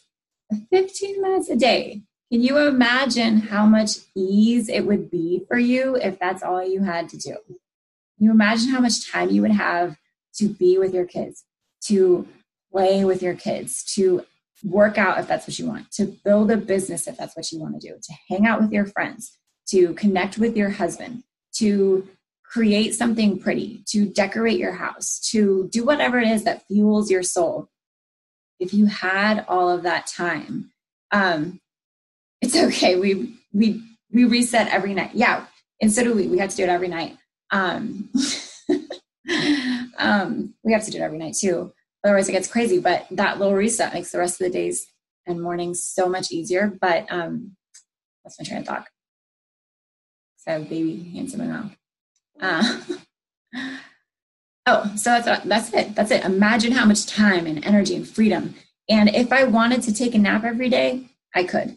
15 0.71 1.23
minutes 1.23 1.49
a 1.49 1.57
day. 1.57 2.03
Can 2.33 2.43
you 2.43 2.59
imagine 2.59 3.39
how 3.39 3.67
much 3.67 3.97
ease 4.15 4.69
it 4.69 4.87
would 4.87 5.11
be 5.11 5.43
for 5.49 5.59
you 5.59 5.97
if 5.97 6.19
that's 6.19 6.43
all 6.43 6.65
you 6.65 6.83
had 6.83 7.09
to 7.09 7.19
do? 7.19 7.37
Can 7.47 8.27
you 8.27 8.31
imagine 8.31 8.69
how 8.69 8.81
much 8.81 9.11
time 9.11 9.31
you 9.31 9.43
would 9.43 9.51
have 9.51 9.97
to 10.37 10.49
be 10.49 10.79
with 10.79 10.95
your 10.95 11.07
kids, 11.07 11.45
to 11.87 12.29
play 12.71 13.05
with 13.05 13.21
your 13.21 13.35
kids, 13.35 13.83
to 13.95 14.25
work 14.63 14.97
out 14.97 15.19
if 15.19 15.27
that's 15.27 15.49
what 15.49 15.59
you 15.59 15.67
want, 15.67 15.91
to 15.93 16.05
build 16.25 16.51
a 16.51 16.57
business 16.57 17.09
if 17.09 17.17
that's 17.17 17.37
what 17.37 17.51
you 17.51 17.59
want 17.59 17.81
to 17.81 17.89
do, 17.89 17.97
to 18.01 18.13
hang 18.29 18.47
out 18.47 18.61
with 18.61 18.71
your 18.71 18.87
friends, 18.87 19.39
to 19.69 19.95
connect 19.95 20.39
with 20.39 20.57
your 20.57 20.71
husband, 20.71 21.25
to 21.55 22.07
create 22.51 22.95
something 22.95 23.39
pretty, 23.39 23.83
to 23.87 24.07
decorate 24.07 24.59
your 24.59 24.73
house, 24.73 25.21
to 25.31 25.69
do 25.73 25.85
whatever 25.85 26.19
it 26.19 26.29
is 26.29 26.45
that 26.45 26.67
fuels 26.67 27.11
your 27.11 27.23
soul. 27.23 27.69
If 28.59 28.75
you 28.75 28.87
had 28.87 29.45
all 29.49 29.71
of 29.71 29.85
that 29.85 30.07
time, 30.07 30.71
um, 31.13 31.61
it's 32.41 32.57
okay. 32.69 32.97
We 32.97 33.37
we 33.53 33.83
we 34.13 34.25
reset 34.25 34.69
every 34.69 34.95
night. 34.95 35.13
Yeah, 35.15 35.47
instead 35.81 36.07
of 36.07 36.17
we. 36.17 36.27
We 36.27 36.39
had 36.39 36.51
to 36.51 36.57
do 36.57 36.65
it 36.65 36.69
every 36.69 36.89
night. 36.89 37.17
Um, 37.53 38.11
um, 39.99 40.55
we 40.63 40.73
have 40.73 40.85
to 40.85 40.91
do 40.91 40.99
it 40.99 41.03
every 41.03 41.19
night 41.19 41.35
too 41.35 41.73
otherwise 42.05 42.29
it 42.29 42.33
gets 42.33 42.49
crazy. 42.49 42.79
But 42.79 43.07
that 43.11 43.39
little 43.39 43.55
reset 43.55 43.95
makes 43.95 44.11
the 44.11 44.19
rest 44.19 44.41
of 44.41 44.47
the 44.47 44.53
days 44.53 44.87
and 45.27 45.41
mornings 45.41 45.83
so 45.83 46.09
much 46.09 46.31
easier. 46.31 46.73
But 46.81 47.07
um, 47.11 47.57
that's 48.25 48.39
my 48.39 48.45
train 48.45 48.61
of 48.61 48.67
thought. 48.67 48.87
So 50.39 50.63
baby 50.65 51.11
handsome 51.15 51.43
in 51.43 51.51
mouth. 51.51 51.77
Uh, 52.41 52.81
oh, 54.67 54.93
so 54.97 55.11
that's 55.11 55.45
that's 55.45 55.73
it. 55.73 55.95
That's 55.95 56.11
it. 56.11 56.25
Imagine 56.25 56.73
how 56.73 56.85
much 56.85 57.07
time 57.07 57.47
and 57.47 57.65
energy 57.65 57.95
and 57.97 58.09
freedom. 58.09 58.55
And 58.89 59.09
if 59.15 59.33
I 59.33 59.45
wanted 59.45 59.83
to 59.83 59.95
take 59.95 60.15
a 60.15 60.19
nap 60.19 60.45
every 60.45 60.69
day, 60.69 61.11
I 61.35 61.45
could. 61.45 61.77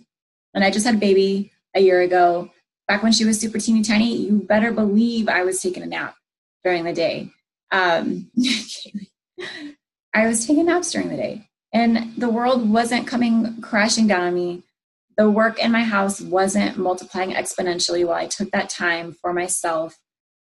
And 0.53 0.63
I 0.63 0.71
just 0.71 0.85
had 0.85 0.95
a 0.95 0.99
baby 0.99 1.51
a 1.75 1.81
year 1.81 2.01
ago. 2.01 2.49
Back 2.87 3.03
when 3.03 3.11
she 3.13 3.25
was 3.25 3.39
super 3.39 3.59
teeny 3.59 3.81
tiny, 3.81 4.15
you 4.15 4.39
better 4.39 4.71
believe 4.71 5.29
I 5.29 5.43
was 5.43 5.61
taking 5.61 5.83
a 5.83 5.85
nap 5.85 6.15
during 6.63 6.83
the 6.83 6.93
day. 6.93 7.29
Um, 7.71 8.29
I 10.13 10.27
was 10.27 10.45
taking 10.45 10.65
naps 10.65 10.91
during 10.91 11.09
the 11.09 11.17
day 11.17 11.47
and 11.73 12.13
the 12.17 12.29
world 12.29 12.69
wasn't 12.69 13.07
coming 13.07 13.59
crashing 13.61 14.07
down 14.07 14.21
on 14.21 14.35
me. 14.35 14.63
The 15.17 15.29
work 15.29 15.59
in 15.59 15.71
my 15.71 15.83
house 15.83 16.21
wasn't 16.21 16.77
multiplying 16.77 17.31
exponentially 17.31 18.05
while 18.05 18.17
I 18.17 18.27
took 18.27 18.51
that 18.51 18.69
time 18.69 19.13
for 19.13 19.33
myself. 19.33 19.97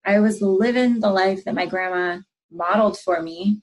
I 0.06 0.20
was 0.20 0.42
living 0.42 1.00
the 1.00 1.10
life 1.10 1.44
that 1.46 1.56
my 1.56 1.66
grandma 1.66 2.22
modeled 2.52 3.00
for 3.00 3.22
me 3.22 3.62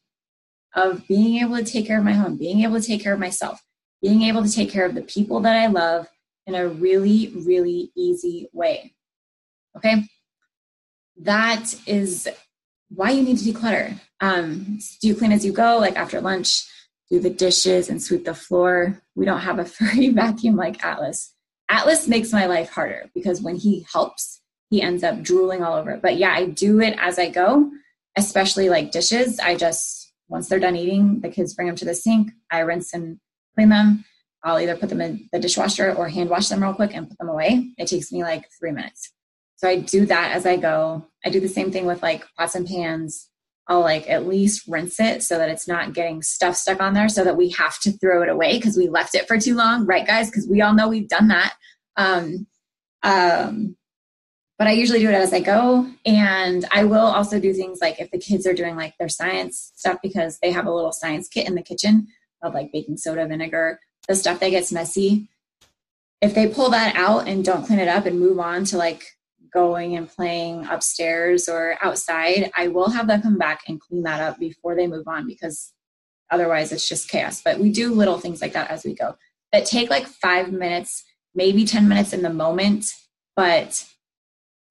of 0.75 1.07
being 1.07 1.43
able 1.43 1.57
to 1.57 1.65
take 1.65 1.87
care 1.87 1.99
of 1.99 2.05
my 2.05 2.13
home, 2.13 2.37
being 2.37 2.63
able 2.63 2.81
to 2.81 2.87
take 2.87 3.03
care 3.03 3.15
of 3.15 3.21
myself, 3.21 3.63
being 4.01 4.23
able 4.23 4.43
to 4.43 4.53
take 4.53 4.71
care 4.71 4.85
of 4.85 4.95
the 4.95 5.03
people 5.03 5.41
that 5.41 5.57
I 5.57 5.67
love 5.67 6.09
in 6.47 6.55
a 6.55 6.69
really, 6.69 7.33
really 7.47 7.93
easy 7.97 8.49
way. 8.53 8.95
Okay? 9.77 10.05
That 11.21 11.75
is 11.87 12.29
why 12.89 13.11
you 13.11 13.23
need 13.23 13.39
to 13.39 13.53
declutter. 13.53 13.99
Um, 14.21 14.79
do 15.01 15.15
clean 15.15 15.33
as 15.33 15.45
you 15.45 15.53
go, 15.53 15.79
like 15.79 15.97
after 15.97 16.21
lunch? 16.21 16.65
Do 17.11 17.21
the 17.21 17.31
dishes 17.31 17.89
and 17.89 18.03
sweep 18.03 18.25
the 18.25 18.35
floor. 18.35 19.01
We 19.15 19.25
don't 19.25 19.41
have 19.41 19.59
a 19.59 19.65
furry 19.67 20.09
vacuum 20.09 20.57
like 20.57 20.85
Atlas. 20.85 21.35
Atlas 21.69 22.09
makes 22.09 22.33
my 22.33 22.47
life 22.47 22.71
harder 22.71 23.11
because 23.15 23.41
when 23.41 23.57
he 23.57 23.87
helps, 23.91 24.42
he 24.73 24.81
ends 24.81 25.05
up 25.05 25.21
drooling 25.21 25.63
all 25.63 25.77
over 25.77 25.91
it. 25.91 26.01
But 26.01 26.17
yeah, 26.17 26.33
I 26.33 26.47
do 26.47 26.81
it 26.81 26.97
as 26.99 27.19
I 27.19 27.29
go, 27.29 27.71
especially 28.17 28.71
like 28.71 28.91
dishes. 28.91 29.39
I 29.39 29.55
just, 29.55 30.15
once 30.29 30.49
they're 30.49 30.59
done 30.59 30.77
eating, 30.77 31.21
the 31.21 31.29
kids 31.29 31.53
bring 31.53 31.67
them 31.67 31.77
to 31.77 31.85
the 31.85 31.95
sink. 31.95 32.31
I 32.51 32.61
rinse 32.61 32.95
and 32.95 33.19
clean 33.55 33.69
them. 33.69 34.07
I'll 34.43 34.59
either 34.59 34.75
put 34.75 34.89
them 34.89 35.03
in 35.03 35.29
the 35.31 35.39
dishwasher 35.39 35.93
or 35.93 36.09
hand 36.09 36.31
wash 36.31 36.49
them 36.49 36.63
real 36.63 36.73
quick 36.73 36.95
and 36.95 37.07
put 37.07 37.19
them 37.19 37.29
away. 37.29 37.75
It 37.77 37.87
takes 37.87 38.11
me 38.11 38.23
like 38.23 38.47
three 38.59 38.73
minutes. 38.73 39.13
So 39.57 39.69
I 39.69 39.77
do 39.77 40.07
that 40.07 40.33
as 40.33 40.47
I 40.47 40.57
go. 40.57 41.07
I 41.23 41.29
do 41.29 41.39
the 41.39 41.51
same 41.51 41.71
thing 41.71 41.85
with 41.85 42.03
like 42.03 42.25
pots 42.39 42.55
and 42.55 42.67
pans. 42.67 43.29
I'll 43.69 43.83
like 43.83 44.09
at 44.09 44.27
least 44.27 44.67
rinse 44.67 44.99
it 44.99 45.23
so 45.23 45.37
that 45.37 45.51
it's 45.51 45.69
not 45.69 45.93
getting 45.93 46.23
stuff 46.23 46.57
stuck 46.57 46.81
on 46.81 46.95
there 46.95 47.11
so 47.11 47.25
that 47.25 47.37
we 47.37 47.51
have 47.51 47.79
to 47.81 47.93
throw 47.93 48.23
it 48.23 48.31
away 48.31 48.57
because 48.57 48.79
we 48.79 48.89
left 48.89 49.15
it 49.15 49.29
for 49.29 49.39
too 49.39 49.55
long, 49.55 49.85
right, 49.85 50.07
guys? 50.07 50.31
Because 50.31 50.49
we 50.49 50.63
all 50.63 50.73
know 50.73 50.89
we've 50.89 51.11
done 51.11 51.29
that. 51.29 51.53
Um, 51.99 52.47
um, 53.03 53.77
but 54.59 54.69
I 54.69 54.73
usually 54.73 55.01
do 55.01 55.09
it 55.09 55.15
as 55.15 55.33
I 55.33 55.41
go. 55.41 55.89
And 56.07 56.65
I 56.73 56.85
will 56.85 56.99
also 56.99 57.41
do 57.41 57.53
things 57.53 57.81
like 57.81 58.01
if 58.01 58.11
the 58.11 58.19
kids 58.19 58.47
are 58.47 58.55
doing 58.55 58.77
like 58.77 58.95
their 58.99 59.09
science 59.09 59.73
stuff 59.77 59.99
because 60.03 60.39
they 60.41 60.53
have 60.53 60.67
a 60.67 60.73
little 60.73 60.93
science 60.93 61.29
kit 61.29 61.49
in 61.49 61.55
the 61.55 61.63
kitchen 61.63 62.07
of 62.43 62.55
like 62.55 62.73
baking 62.73 62.97
soda, 62.97 63.27
vinegar, 63.27 63.81
the 64.09 64.15
stuff 64.15 64.41
that 64.41 64.51
gets 64.51 64.73
messy. 64.73 65.29
If 66.21 66.35
they 66.35 66.47
pull 66.47 66.71
that 66.71 66.95
out 66.97 67.27
and 67.27 67.45
don't 67.45 67.67
clean 67.67 67.81
it 67.81 67.89
up 67.89 68.07
and 68.07 68.21
move 68.21 68.39
on 68.39 68.65
to 68.67 68.77
like 68.77 69.05
going 69.53 69.97
and 69.97 70.09
playing 70.09 70.67
upstairs 70.67 71.49
or 71.49 71.77
outside, 71.83 72.51
I 72.57 72.69
will 72.69 72.91
have 72.91 73.07
them 73.07 73.23
come 73.23 73.39
back 73.39 73.63
and 73.69 73.81
clean 73.81 74.03
that 74.05 74.21
up 74.21 74.39
before 74.39 74.75
they 74.75 74.87
move 74.87 75.09
on 75.09 75.27
because 75.27 75.73
otherwise 76.31 76.73
it's 76.73 76.89
just 76.89 77.09
chaos. 77.09 77.43
But 77.43 77.59
we 77.59 77.71
do 77.71 77.93
little 77.93 78.19
things 78.19 78.41
like 78.41 78.53
that 78.53 78.71
as 78.71 78.85
we 78.85 78.95
go 78.95 79.17
that 79.53 79.67
take 79.67 79.91
like 79.91 80.07
five 80.07 80.51
minutes, 80.51 81.05
maybe 81.35 81.65
10 81.65 81.89
minutes 81.89 82.13
in 82.13 82.23
the 82.23 82.33
moment, 82.33 82.87
but 83.37 83.85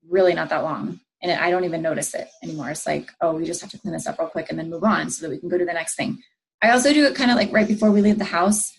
really 0.09 0.33
not 0.33 0.49
that 0.49 0.63
long. 0.63 0.99
And 1.21 1.31
I 1.31 1.51
don't 1.51 1.65
even 1.65 1.81
notice 1.81 2.13
it 2.15 2.29
anymore. 2.41 2.71
It's 2.71 2.87
like, 2.87 3.11
oh, 3.21 3.35
we 3.35 3.45
just 3.45 3.61
have 3.61 3.69
to 3.71 3.77
clean 3.77 3.93
this 3.93 4.07
up 4.07 4.17
real 4.17 4.27
quick 4.27 4.47
and 4.49 4.57
then 4.57 4.69
move 4.69 4.83
on 4.83 5.09
so 5.09 5.25
that 5.25 5.31
we 5.31 5.37
can 5.37 5.49
go 5.49 5.57
to 5.57 5.65
the 5.65 5.73
next 5.73 5.95
thing. 5.95 6.21
I 6.61 6.71
also 6.71 6.93
do 6.93 7.05
it 7.05 7.15
kind 7.15 7.31
of 7.31 7.37
like 7.37 7.53
right 7.53 7.67
before 7.67 7.91
we 7.91 8.01
leave 8.01 8.17
the 8.17 8.25
house. 8.25 8.71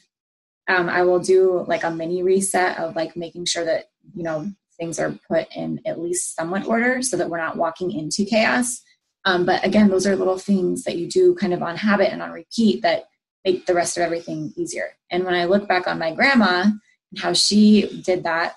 Um, 0.68 0.88
I 0.88 1.02
will 1.02 1.18
do 1.18 1.64
like 1.66 1.84
a 1.84 1.90
mini 1.90 2.22
reset 2.22 2.78
of 2.78 2.96
like 2.96 3.16
making 3.16 3.44
sure 3.46 3.64
that, 3.64 3.86
you 4.14 4.22
know, 4.22 4.50
things 4.78 4.98
are 4.98 5.18
put 5.28 5.46
in 5.54 5.80
at 5.86 6.00
least 6.00 6.34
somewhat 6.34 6.66
order 6.66 7.02
so 7.02 7.16
that 7.16 7.28
we're 7.28 7.38
not 7.38 7.56
walking 7.56 7.92
into 7.92 8.24
chaos. 8.24 8.82
Um, 9.24 9.46
but 9.46 9.64
again, 9.64 9.88
those 9.88 10.06
are 10.06 10.16
little 10.16 10.38
things 10.38 10.84
that 10.84 10.96
you 10.96 11.08
do 11.08 11.34
kind 11.34 11.54
of 11.54 11.62
on 11.62 11.76
habit 11.76 12.12
and 12.12 12.22
on 12.22 12.32
repeat 12.32 12.82
that 12.82 13.04
make 13.44 13.66
the 13.66 13.74
rest 13.74 13.96
of 13.96 14.02
everything 14.02 14.52
easier. 14.56 14.96
And 15.10 15.24
when 15.24 15.34
I 15.34 15.44
look 15.44 15.68
back 15.68 15.86
on 15.86 15.98
my 15.98 16.12
grandma 16.14 16.62
and 16.62 17.20
how 17.20 17.32
she 17.32 18.02
did 18.02 18.24
that 18.24 18.56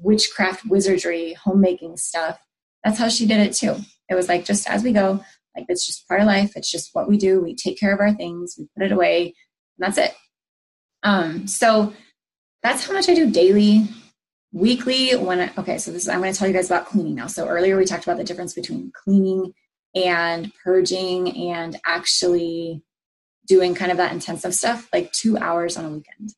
witchcraft, 0.00 0.66
wizardry, 0.66 1.34
homemaking 1.34 1.96
stuff, 1.96 2.38
that's 2.84 2.98
how 2.98 3.08
she 3.08 3.26
did 3.26 3.40
it 3.40 3.52
too. 3.52 3.76
It 4.08 4.14
was 4.14 4.28
like 4.28 4.44
just 4.44 4.68
as 4.68 4.82
we 4.82 4.92
go, 4.92 5.22
like 5.56 5.66
it's 5.68 5.86
just 5.86 6.06
part 6.08 6.20
of 6.20 6.26
life. 6.26 6.52
It's 6.56 6.70
just 6.70 6.90
what 6.92 7.08
we 7.08 7.16
do. 7.16 7.40
We 7.40 7.54
take 7.54 7.78
care 7.78 7.92
of 7.92 8.00
our 8.00 8.12
things, 8.12 8.56
we 8.58 8.68
put 8.76 8.86
it 8.86 8.92
away, 8.92 9.34
and 9.78 9.86
that's 9.86 9.98
it. 9.98 10.14
Um, 11.02 11.46
so 11.46 11.92
that's 12.62 12.86
how 12.86 12.92
much 12.92 13.08
I 13.08 13.14
do 13.14 13.30
daily 13.30 13.88
weekly 14.52 15.12
when 15.12 15.40
I, 15.40 15.52
okay 15.58 15.78
so 15.78 15.92
this 15.92 16.02
is 16.02 16.08
i'm 16.08 16.20
going 16.20 16.32
to 16.32 16.38
tell 16.38 16.48
you 16.48 16.54
guys 16.54 16.66
about 16.66 16.86
cleaning 16.86 17.14
now 17.14 17.28
so 17.28 17.46
earlier 17.46 17.76
we 17.76 17.84
talked 17.84 18.02
about 18.02 18.16
the 18.16 18.24
difference 18.24 18.52
between 18.52 18.90
cleaning 18.92 19.54
and 19.94 20.52
purging 20.64 21.50
and 21.52 21.78
actually 21.86 22.82
doing 23.46 23.74
kind 23.74 23.92
of 23.92 23.96
that 23.98 24.12
intensive 24.12 24.54
stuff 24.54 24.88
like 24.92 25.12
two 25.12 25.38
hours 25.38 25.76
on 25.76 25.84
a 25.84 25.90
weekend 25.90 26.34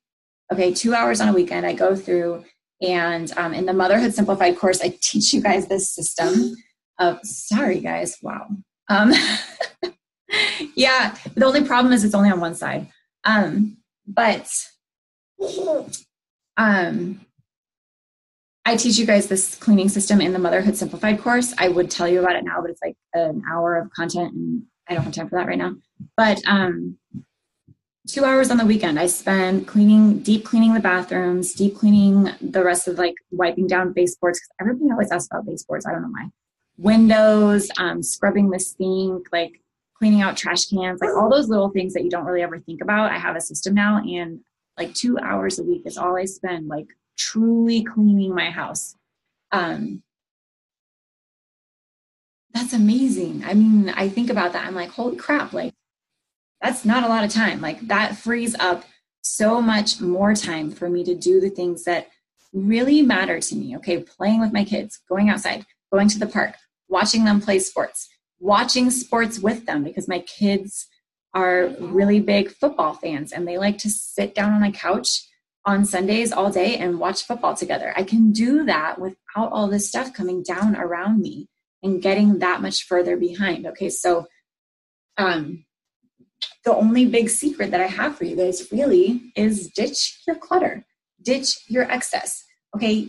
okay 0.52 0.74
two 0.74 0.94
hours 0.94 1.22
on 1.22 1.28
a 1.28 1.32
weekend 1.32 1.64
i 1.64 1.72
go 1.72 1.96
through 1.96 2.44
and 2.82 3.32
um, 3.38 3.54
in 3.54 3.66
the 3.66 3.72
motherhood 3.72 4.14
simplified 4.14 4.58
course 4.58 4.80
i 4.82 4.96
teach 5.00 5.32
you 5.32 5.40
guys 5.40 5.66
this 5.68 5.90
system 5.90 6.54
of 6.98 7.18
sorry 7.22 7.80
guys 7.80 8.18
wow 8.22 8.46
um, 8.88 9.12
yeah 10.74 11.16
the 11.34 11.44
only 11.44 11.64
problem 11.64 11.92
is 11.92 12.04
it's 12.04 12.14
only 12.14 12.30
on 12.30 12.40
one 12.40 12.54
side 12.54 12.88
um, 13.24 13.76
but 14.06 14.48
um, 16.56 17.20
I 18.64 18.76
teach 18.76 18.98
you 18.98 19.06
guys 19.06 19.26
this 19.26 19.56
cleaning 19.56 19.88
system 19.88 20.20
in 20.20 20.32
the 20.32 20.38
Motherhood 20.38 20.76
Simplified 20.76 21.20
course. 21.20 21.52
I 21.58 21.68
would 21.68 21.90
tell 21.90 22.06
you 22.06 22.20
about 22.20 22.36
it 22.36 22.44
now, 22.44 22.60
but 22.60 22.70
it's 22.70 22.82
like 22.82 22.96
an 23.14 23.42
hour 23.50 23.76
of 23.76 23.90
content 23.90 24.34
and 24.34 24.62
I 24.88 24.94
don't 24.94 25.04
have 25.04 25.12
time 25.12 25.28
for 25.28 25.36
that 25.36 25.46
right 25.46 25.58
now. 25.58 25.74
But 26.16 26.40
um, 26.46 26.96
two 28.06 28.24
hours 28.24 28.50
on 28.50 28.56
the 28.56 28.66
weekend, 28.66 28.98
I 28.98 29.06
spend 29.06 29.66
cleaning, 29.66 30.20
deep 30.20 30.44
cleaning 30.44 30.74
the 30.74 30.80
bathrooms, 30.80 31.54
deep 31.54 31.76
cleaning 31.76 32.28
the 32.40 32.64
rest 32.64 32.88
of 32.88 32.98
like 32.98 33.14
wiping 33.30 33.66
down 33.66 33.92
baseboards 33.92 34.38
because 34.38 34.50
everybody 34.60 34.90
always 34.90 35.12
asks 35.12 35.28
about 35.30 35.46
baseboards. 35.46 35.86
I 35.86 35.92
don't 35.92 36.02
know 36.02 36.08
why. 36.08 36.28
Windows, 36.78 37.70
um, 37.78 38.02
scrubbing 38.02 38.50
the 38.50 38.58
sink, 38.58 39.28
like 39.32 39.60
cleaning 39.94 40.22
out 40.22 40.36
trash 40.36 40.66
cans, 40.66 41.00
like 41.00 41.14
all 41.14 41.30
those 41.30 41.48
little 41.48 41.70
things 41.70 41.94
that 41.94 42.02
you 42.02 42.10
don't 42.10 42.24
really 42.24 42.42
ever 42.42 42.58
think 42.58 42.82
about. 42.82 43.12
I 43.12 43.18
have 43.18 43.36
a 43.36 43.40
system 43.40 43.74
now, 43.74 43.98
and 43.98 44.40
like 44.76 44.94
two 44.94 45.18
hours 45.18 45.58
a 45.58 45.62
week 45.62 45.82
is 45.84 45.96
all 45.96 46.16
I 46.16 46.24
spend 46.24 46.66
like 46.66 46.88
truly 47.16 47.84
cleaning 47.84 48.34
my 48.34 48.50
house. 48.50 48.96
Um, 49.52 50.02
that's 52.52 52.72
amazing. 52.72 53.44
I 53.44 53.54
mean, 53.54 53.90
I 53.90 54.08
think 54.08 54.28
about 54.28 54.54
that. 54.54 54.66
I'm 54.66 54.74
like, 54.74 54.90
holy 54.90 55.16
crap, 55.16 55.52
like 55.52 55.74
that's 56.62 56.84
not 56.84 57.04
a 57.04 57.08
lot 57.08 57.24
of 57.24 57.30
time. 57.30 57.60
Like 57.60 57.80
that 57.88 58.16
frees 58.16 58.54
up 58.58 58.84
so 59.22 59.60
much 59.60 60.00
more 60.00 60.34
time 60.34 60.70
for 60.70 60.88
me 60.88 61.04
to 61.04 61.14
do 61.14 61.40
the 61.40 61.50
things 61.50 61.84
that 61.84 62.08
really 62.52 63.02
matter 63.02 63.40
to 63.40 63.54
me. 63.54 63.76
Okay, 63.76 63.98
playing 63.98 64.40
with 64.40 64.52
my 64.52 64.64
kids, 64.64 65.00
going 65.08 65.28
outside, 65.28 65.64
going 65.92 66.08
to 66.08 66.18
the 66.18 66.26
park, 66.26 66.54
watching 66.88 67.24
them 67.24 67.40
play 67.40 67.58
sports, 67.58 68.08
watching 68.38 68.90
sports 68.90 69.38
with 69.38 69.66
them 69.66 69.82
because 69.82 70.08
my 70.08 70.20
kids 70.20 70.86
are 71.34 71.68
really 71.80 72.20
big 72.20 72.50
football 72.50 72.94
fans 72.94 73.32
and 73.32 73.48
they 73.48 73.58
like 73.58 73.78
to 73.78 73.90
sit 73.90 74.34
down 74.34 74.52
on 74.52 74.62
a 74.62 74.72
couch 74.72 75.26
on 75.64 75.84
Sundays 75.84 76.32
all 76.32 76.50
day 76.50 76.76
and 76.76 76.98
watch 76.98 77.24
football 77.24 77.54
together. 77.54 77.92
I 77.96 78.02
can 78.02 78.32
do 78.32 78.64
that 78.64 79.00
without 79.00 79.52
all 79.52 79.68
this 79.68 79.88
stuff 79.88 80.12
coming 80.12 80.42
down 80.42 80.76
around 80.76 81.20
me 81.20 81.48
and 81.82 82.02
getting 82.02 82.40
that 82.40 82.60
much 82.60 82.84
further 82.84 83.16
behind. 83.16 83.66
Okay, 83.66 83.88
so 83.88 84.26
um, 85.16 85.64
the 86.64 86.74
only 86.74 87.06
big 87.06 87.28
secret 87.28 87.70
that 87.70 87.80
I 87.80 87.86
have 87.86 88.16
for 88.16 88.24
you 88.24 88.36
guys 88.36 88.68
really 88.70 89.32
is 89.34 89.68
ditch 89.68 90.22
your 90.26 90.36
clutter, 90.36 90.84
ditch 91.22 91.58
your 91.68 91.84
excess. 91.90 92.44
Okay, 92.74 93.08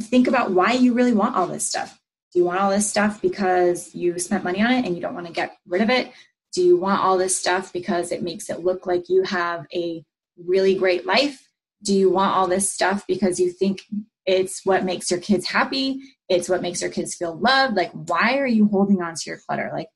think 0.00 0.26
about 0.26 0.52
why 0.52 0.72
you 0.72 0.92
really 0.94 1.12
want 1.12 1.36
all 1.36 1.46
this 1.46 1.66
stuff. 1.66 2.00
Do 2.32 2.38
you 2.38 2.44
want 2.46 2.60
all 2.60 2.70
this 2.70 2.88
stuff 2.88 3.20
because 3.20 3.94
you 3.94 4.18
spent 4.18 4.44
money 4.44 4.62
on 4.62 4.72
it 4.72 4.86
and 4.86 4.94
you 4.94 5.02
don't 5.02 5.14
want 5.14 5.26
to 5.26 5.32
get 5.32 5.56
rid 5.66 5.82
of 5.82 5.90
it? 5.90 6.12
Do 6.54 6.62
you 6.62 6.78
want 6.78 7.02
all 7.02 7.18
this 7.18 7.36
stuff 7.36 7.72
because 7.72 8.10
it 8.10 8.22
makes 8.22 8.48
it 8.48 8.60
look 8.60 8.86
like 8.86 9.08
you 9.08 9.22
have 9.24 9.66
a 9.74 10.02
really 10.36 10.74
great 10.74 11.06
life? 11.06 11.46
do 11.82 11.94
you 11.94 12.10
want 12.10 12.34
all 12.34 12.46
this 12.46 12.72
stuff 12.72 13.06
because 13.06 13.40
you 13.40 13.50
think 13.50 13.82
it's 14.24 14.64
what 14.64 14.84
makes 14.84 15.10
your 15.10 15.20
kids 15.20 15.46
happy 15.48 16.00
it's 16.28 16.48
what 16.48 16.62
makes 16.62 16.80
your 16.80 16.90
kids 16.90 17.14
feel 17.14 17.36
loved 17.36 17.76
like 17.76 17.90
why 17.92 18.38
are 18.38 18.46
you 18.46 18.68
holding 18.68 19.02
on 19.02 19.14
to 19.14 19.22
your 19.26 19.38
clutter 19.46 19.70
like 19.72 19.88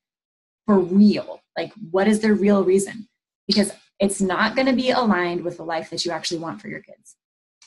for 0.66 0.78
real 0.78 1.40
like 1.56 1.72
what 1.90 2.08
is 2.08 2.20
the 2.20 2.32
real 2.32 2.64
reason 2.64 3.08
because 3.46 3.72
it's 3.98 4.20
not 4.20 4.54
going 4.54 4.66
to 4.66 4.74
be 4.74 4.90
aligned 4.90 5.42
with 5.42 5.56
the 5.56 5.64
life 5.64 5.90
that 5.90 6.04
you 6.04 6.10
actually 6.10 6.38
want 6.38 6.60
for 6.60 6.68
your 6.68 6.80
kids 6.80 7.16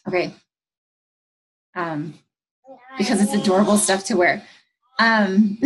okay 0.08 0.34
um 1.75 2.13
because 2.97 3.21
it's 3.21 3.34
adorable 3.34 3.78
stuff 3.78 4.04
to 4.04 4.15
wear 4.15 4.43
um 4.99 5.58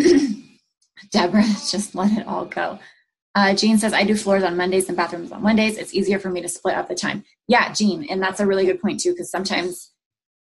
deborah 1.12 1.44
just 1.70 1.96
let 1.96 2.12
it 2.18 2.28
all 2.28 2.46
go 2.46 2.80
uh, 3.36 3.54
Jean 3.56 3.80
says, 3.80 3.94
I 3.94 4.04
do 4.04 4.16
floors 4.16 4.44
on 4.44 4.58
Mondays 4.58 4.88
and 4.90 4.98
bathrooms 4.98 5.32
on 5.32 5.42
Mondays. 5.42 5.78
It's 5.78 5.94
easier 5.94 6.20
for 6.20 6.30
me 6.30 6.42
to 6.42 6.48
split 6.48 6.76
up 6.76 6.88
the 6.88 6.96
time. 6.96 7.24
Yeah, 7.48 7.74
Jean. 7.74 8.06
And 8.10 8.22
that's 8.22 8.40
a 8.40 8.46
really 8.46 8.66
good 8.66 8.80
point, 8.80 9.00
too, 9.00 9.12
because 9.12 9.32
sometimes, 9.32 9.92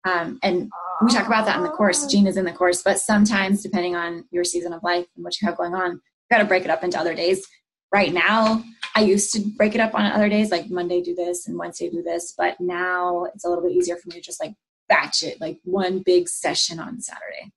um, 0.07 0.39
and 0.43 0.71
we 1.05 1.13
talk 1.13 1.27
about 1.27 1.45
that 1.45 1.59
in 1.59 1.65
the 1.65 1.69
course. 1.69 2.07
Jean 2.07 2.27
is 2.27 2.39
in 2.39 2.47
the 2.47 2.53
course, 2.53 2.83
but 2.83 2.99
sometimes, 2.99 3.63
depending 3.63 3.95
on 3.95 4.25
your 4.31 4.43
season 4.43 4.73
of 4.73 4.83
life 4.83 5.07
and 5.17 5.25
what 5.25 5.39
you 5.39 5.47
have 5.47 5.57
going 5.57 5.75
on, 5.75 5.93
you 5.93 6.01
got 6.31 6.39
to 6.39 6.47
break 6.47 6.65
it 6.65 6.71
up 6.71 6.83
into 6.83 6.99
other 6.99 7.15
days. 7.15 7.47
Right 7.93 8.13
now, 8.13 8.63
I 8.95 9.03
used 9.03 9.33
to 9.35 9.41
break 9.41 9.75
it 9.75 9.81
up 9.81 9.95
on 9.95 10.05
other 10.07 10.29
days, 10.29 10.51
like 10.51 10.71
Monday 10.71 11.03
do 11.03 11.15
this 11.15 11.47
and 11.47 11.57
Wednesday 11.57 11.89
do 11.89 12.03
this, 12.03 12.35
but 12.37 12.61
now 12.61 13.25
it's 13.35 13.45
a 13.45 13.49
little 13.49 13.65
bit 13.65 13.73
easier 13.73 13.97
for 13.97 14.09
me 14.09 14.17
to 14.17 14.21
just 14.21 14.43
like 14.43 14.55
batch 14.89 15.23
it, 15.23 15.41
like 15.41 15.59
one 15.65 16.01
big 16.01 16.29
session 16.29 16.81
on 16.81 17.01
Saturday. 17.01 17.53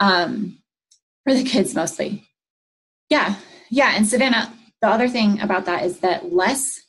Um, 0.00 0.58
for 1.24 1.34
the 1.34 1.44
kids 1.44 1.74
mostly. 1.74 2.24
Yeah, 3.10 3.36
yeah. 3.70 3.94
And 3.96 4.06
Savannah, 4.06 4.52
the 4.80 4.88
other 4.88 5.08
thing 5.08 5.40
about 5.40 5.64
that 5.66 5.84
is 5.84 6.00
that 6.00 6.32
less 6.32 6.80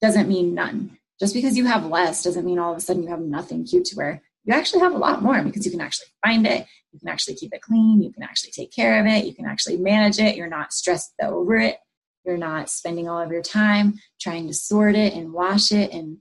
doesn't 0.00 0.28
mean 0.28 0.54
none. 0.54 0.98
Just 1.18 1.34
because 1.34 1.56
you 1.56 1.64
have 1.64 1.86
less 1.86 2.22
doesn't 2.22 2.44
mean 2.44 2.58
all 2.58 2.72
of 2.72 2.78
a 2.78 2.80
sudden 2.80 3.02
you 3.02 3.08
have 3.08 3.20
nothing 3.20 3.64
cute 3.64 3.86
to 3.86 3.96
wear. 3.96 4.22
You 4.44 4.54
actually 4.54 4.80
have 4.80 4.92
a 4.92 4.98
lot 4.98 5.22
more 5.22 5.42
because 5.42 5.64
you 5.64 5.70
can 5.70 5.80
actually 5.80 6.08
find 6.24 6.46
it. 6.46 6.66
You 6.92 7.00
can 7.00 7.08
actually 7.08 7.34
keep 7.34 7.54
it 7.54 7.62
clean. 7.62 8.02
You 8.02 8.12
can 8.12 8.22
actually 8.22 8.52
take 8.52 8.72
care 8.72 9.00
of 9.00 9.06
it. 9.06 9.24
You 9.24 9.34
can 9.34 9.46
actually 9.46 9.78
manage 9.78 10.18
it. 10.18 10.36
You're 10.36 10.48
not 10.48 10.72
stressed 10.72 11.14
over 11.22 11.56
it. 11.56 11.78
You're 12.24 12.36
not 12.36 12.70
spending 12.70 13.08
all 13.08 13.20
of 13.20 13.30
your 13.30 13.42
time 13.42 13.94
trying 14.20 14.46
to 14.46 14.54
sort 14.54 14.94
it 14.94 15.14
and 15.14 15.32
wash 15.32 15.72
it 15.72 15.92
and 15.92 16.18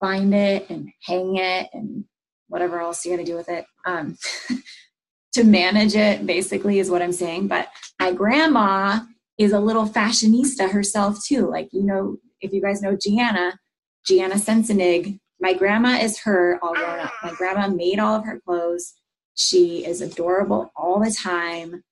find 0.00 0.34
it 0.34 0.68
and 0.70 0.90
hang 1.04 1.36
it 1.36 1.68
and 1.72 2.04
whatever 2.48 2.80
else 2.80 3.04
you're 3.04 3.16
going 3.16 3.24
to 3.24 3.32
do 3.32 3.36
with 3.36 3.48
it. 3.48 3.64
Um, 3.86 4.16
to 5.32 5.44
manage 5.44 5.94
it, 5.94 6.26
basically, 6.26 6.78
is 6.78 6.90
what 6.90 7.02
I'm 7.02 7.12
saying. 7.12 7.48
But 7.48 7.68
my 7.98 8.12
grandma 8.12 9.00
is 9.38 9.52
a 9.52 9.60
little 9.60 9.88
fashionista 9.88 10.70
herself 10.70 11.24
too. 11.24 11.48
Like, 11.48 11.68
you 11.72 11.82
know, 11.82 12.18
if 12.40 12.52
you 12.52 12.60
guys 12.60 12.82
know 12.82 12.96
Gianna, 13.00 13.58
Gianna 14.06 14.34
Sensenig, 14.34 15.18
my 15.42 15.52
grandma 15.52 15.98
is 15.98 16.20
her 16.20 16.58
all 16.62 16.74
grown 16.74 17.00
up. 17.00 17.12
My 17.22 17.32
grandma 17.32 17.68
made 17.68 17.98
all 17.98 18.14
of 18.14 18.24
her 18.24 18.40
clothes. 18.40 18.94
She 19.34 19.84
is 19.84 20.00
adorable 20.00 20.72
all 20.76 21.00
the 21.00 21.10
time. 21.10 21.82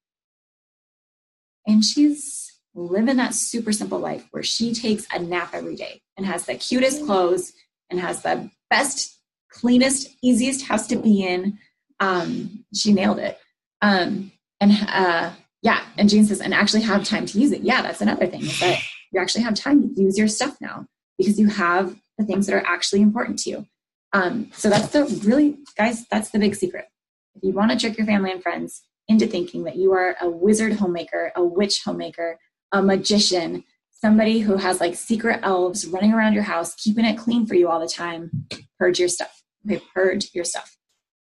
and 1.67 1.85
she's 1.85 2.53
living 2.75 3.17
that 3.17 3.35
super 3.35 3.73
simple 3.73 3.99
life 3.99 4.27
where 4.31 4.43
she 4.43 4.73
takes 4.73 5.07
a 5.13 5.19
nap 5.19 5.51
every 5.53 5.75
day 5.77 6.01
and 6.17 6.25
has 6.27 6.47
the 6.47 6.55
cutest 6.55 7.05
clothes 7.05 7.53
and 7.91 8.01
has 8.01 8.23
the 8.23 8.51
best, 8.71 9.19
cleanest, 9.51 10.09
easiest 10.23 10.65
house 10.67 10.87
to 10.87 10.97
be 10.97 11.23
in. 11.23 11.59
Um, 11.99 12.65
she 12.75 12.93
nailed 12.93 13.19
it. 13.19 13.39
Um, 13.83 14.33
and 14.61 14.73
uh, 14.89 15.33
yeah, 15.63 15.85
and 15.99 16.09
Jean 16.09 16.25
says, 16.25 16.41
and 16.41 16.55
actually 16.55 16.83
have 16.83 17.05
time 17.05 17.27
to 17.27 17.39
use 17.41 17.53
it. 17.53 17.63
Yeah, 17.63 17.83
that's 17.83 18.01
another 18.01 18.27
thing 18.27 18.43
is 18.43 18.61
that 18.61 18.79
you 19.13 19.21
actually 19.21 19.45
have 19.45 19.55
time 19.55 19.83
to 19.83 20.01
use 20.01 20.17
your 20.17 20.29
stuff 20.29 20.57
now 20.61 20.87
because 21.19 21.39
you 21.39 21.49
have 21.49 21.97
the 22.21 22.27
things 22.27 22.47
that 22.47 22.55
are 22.55 22.67
actually 22.67 23.01
important 23.01 23.39
to 23.41 23.51
you. 23.51 23.67
Um, 24.13 24.51
so 24.55 24.69
that's 24.69 24.89
the 24.89 25.05
really, 25.25 25.59
guys, 25.77 26.07
that's 26.09 26.31
the 26.31 26.39
big 26.39 26.55
secret. 26.55 26.87
If 27.35 27.43
you 27.43 27.53
want 27.53 27.71
to 27.71 27.79
trick 27.79 27.97
your 27.97 28.07
family 28.07 28.31
and 28.31 28.43
friends 28.43 28.83
into 29.09 29.27
thinking 29.27 29.65
that 29.65 29.77
you 29.77 29.93
are 29.93 30.17
a 30.21 30.29
wizard 30.29 30.75
homemaker, 30.75 31.33
a 31.35 31.45
witch 31.45 31.83
homemaker, 31.85 32.39
a 32.73 32.83
magician, 32.83 33.65
somebody 33.91 34.41
who 34.41 34.57
has 34.57 34.81
like 34.81 34.95
secret 34.95 35.41
elves 35.43 35.87
running 35.87 36.13
around 36.13 36.35
your 36.35 36.43
house, 36.43 36.75
keeping 36.75 37.05
it 37.05 37.19
clean 37.19 37.47
for 37.47 37.55
you 37.55 37.69
all 37.69 37.81
the 37.81 37.89
time, 37.89 38.47
purge 38.79 38.99
your 38.99 39.09
stuff. 39.09 39.43
Okay, 39.67 39.83
purge 39.95 40.31
your 40.35 40.45
stuff. 40.45 40.77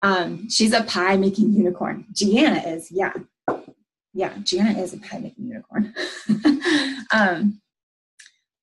Um, 0.02 0.48
she's 0.50 0.72
a 0.72 0.82
pie 0.84 1.16
making 1.16 1.52
unicorn. 1.52 2.06
Gianna 2.12 2.60
is, 2.60 2.90
yeah. 2.90 3.12
Yeah, 4.12 4.32
Gianna 4.42 4.78
is 4.78 4.94
a 4.94 4.98
pie 4.98 5.18
making 5.18 5.46
unicorn. 5.46 5.94
um, 7.12 7.60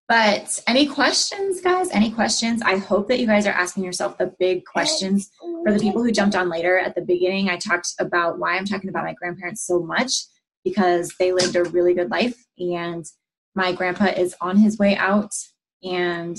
but 0.07 0.61
any 0.67 0.85
questions, 0.85 1.61
guys? 1.61 1.89
Any 1.91 2.11
questions? 2.11 2.61
I 2.61 2.77
hope 2.77 3.07
that 3.07 3.19
you 3.19 3.27
guys 3.27 3.47
are 3.47 3.53
asking 3.53 3.83
yourself 3.83 4.17
the 4.17 4.33
big 4.39 4.65
questions. 4.65 5.31
For 5.63 5.71
the 5.71 5.79
people 5.79 6.03
who 6.03 6.11
jumped 6.11 6.35
on 6.35 6.49
later 6.49 6.77
at 6.77 6.95
the 6.95 7.01
beginning, 7.01 7.49
I 7.49 7.57
talked 7.57 7.93
about 7.99 8.37
why 8.37 8.57
I'm 8.57 8.65
talking 8.65 8.89
about 8.89 9.05
my 9.05 9.13
grandparents 9.13 9.65
so 9.65 9.81
much 9.81 10.13
because 10.63 11.13
they 11.19 11.31
lived 11.31 11.55
a 11.55 11.63
really 11.63 11.93
good 11.93 12.09
life 12.09 12.35
and 12.57 13.05
my 13.55 13.71
grandpa 13.71 14.05
is 14.05 14.35
on 14.41 14.57
his 14.57 14.77
way 14.77 14.95
out 14.95 15.33
and 15.83 16.37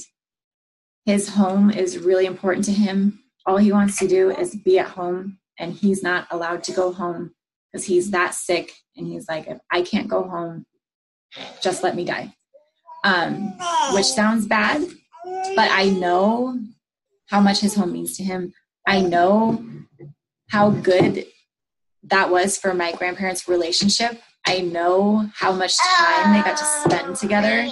his 1.06 1.30
home 1.30 1.70
is 1.70 1.98
really 1.98 2.26
important 2.26 2.64
to 2.66 2.72
him. 2.72 3.20
All 3.46 3.58
he 3.58 3.72
wants 3.72 3.98
to 3.98 4.08
do 4.08 4.30
is 4.30 4.56
be 4.56 4.78
at 4.78 4.88
home 4.88 5.38
and 5.58 5.72
he's 5.72 6.02
not 6.02 6.26
allowed 6.30 6.64
to 6.64 6.72
go 6.72 6.92
home 6.92 7.34
because 7.72 7.86
he's 7.86 8.10
that 8.10 8.34
sick 8.34 8.72
and 8.96 9.06
he's 9.06 9.28
like 9.28 9.46
if 9.46 9.58
I 9.70 9.82
can't 9.82 10.08
go 10.08 10.22
home 10.22 10.66
just 11.60 11.82
let 11.82 11.96
me 11.96 12.04
die 12.04 12.34
um, 13.04 13.52
which 13.92 14.06
sounds 14.06 14.46
bad, 14.46 14.82
but 15.54 15.70
I 15.70 15.90
know 15.90 16.58
how 17.28 17.40
much 17.40 17.60
his 17.60 17.74
home 17.74 17.92
means 17.92 18.16
to 18.16 18.24
him. 18.24 18.52
I 18.86 19.00
know 19.00 19.64
how 20.50 20.70
good 20.70 21.26
that 22.04 22.30
was 22.30 22.58
for 22.58 22.74
my 22.74 22.92
grandparents' 22.92 23.48
relationship. 23.48 24.20
I 24.46 24.60
know 24.60 25.28
how 25.34 25.52
much 25.52 25.76
time 25.98 26.34
they 26.34 26.42
got 26.42 26.58
to 26.58 26.64
spend 26.64 27.16
together 27.16 27.68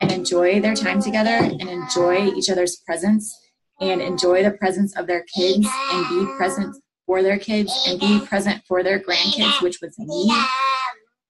and 0.00 0.12
enjoy 0.12 0.60
their 0.60 0.74
time 0.74 1.00
together 1.02 1.30
and 1.30 1.68
enjoy 1.68 2.32
each 2.34 2.48
other's 2.48 2.76
presence 2.86 3.36
and 3.80 4.00
enjoy 4.00 4.42
the 4.42 4.52
presence 4.52 4.96
of 4.96 5.06
their 5.06 5.24
kids 5.34 5.66
and 5.92 6.08
be 6.08 6.32
present 6.36 6.76
for 7.06 7.22
their 7.22 7.38
kids 7.38 7.72
and 7.86 7.98
be 7.98 8.20
present 8.26 8.62
for 8.66 8.82
their 8.82 9.00
grandkids, 9.00 9.62
which 9.62 9.78
was 9.80 9.98
me, 9.98 10.32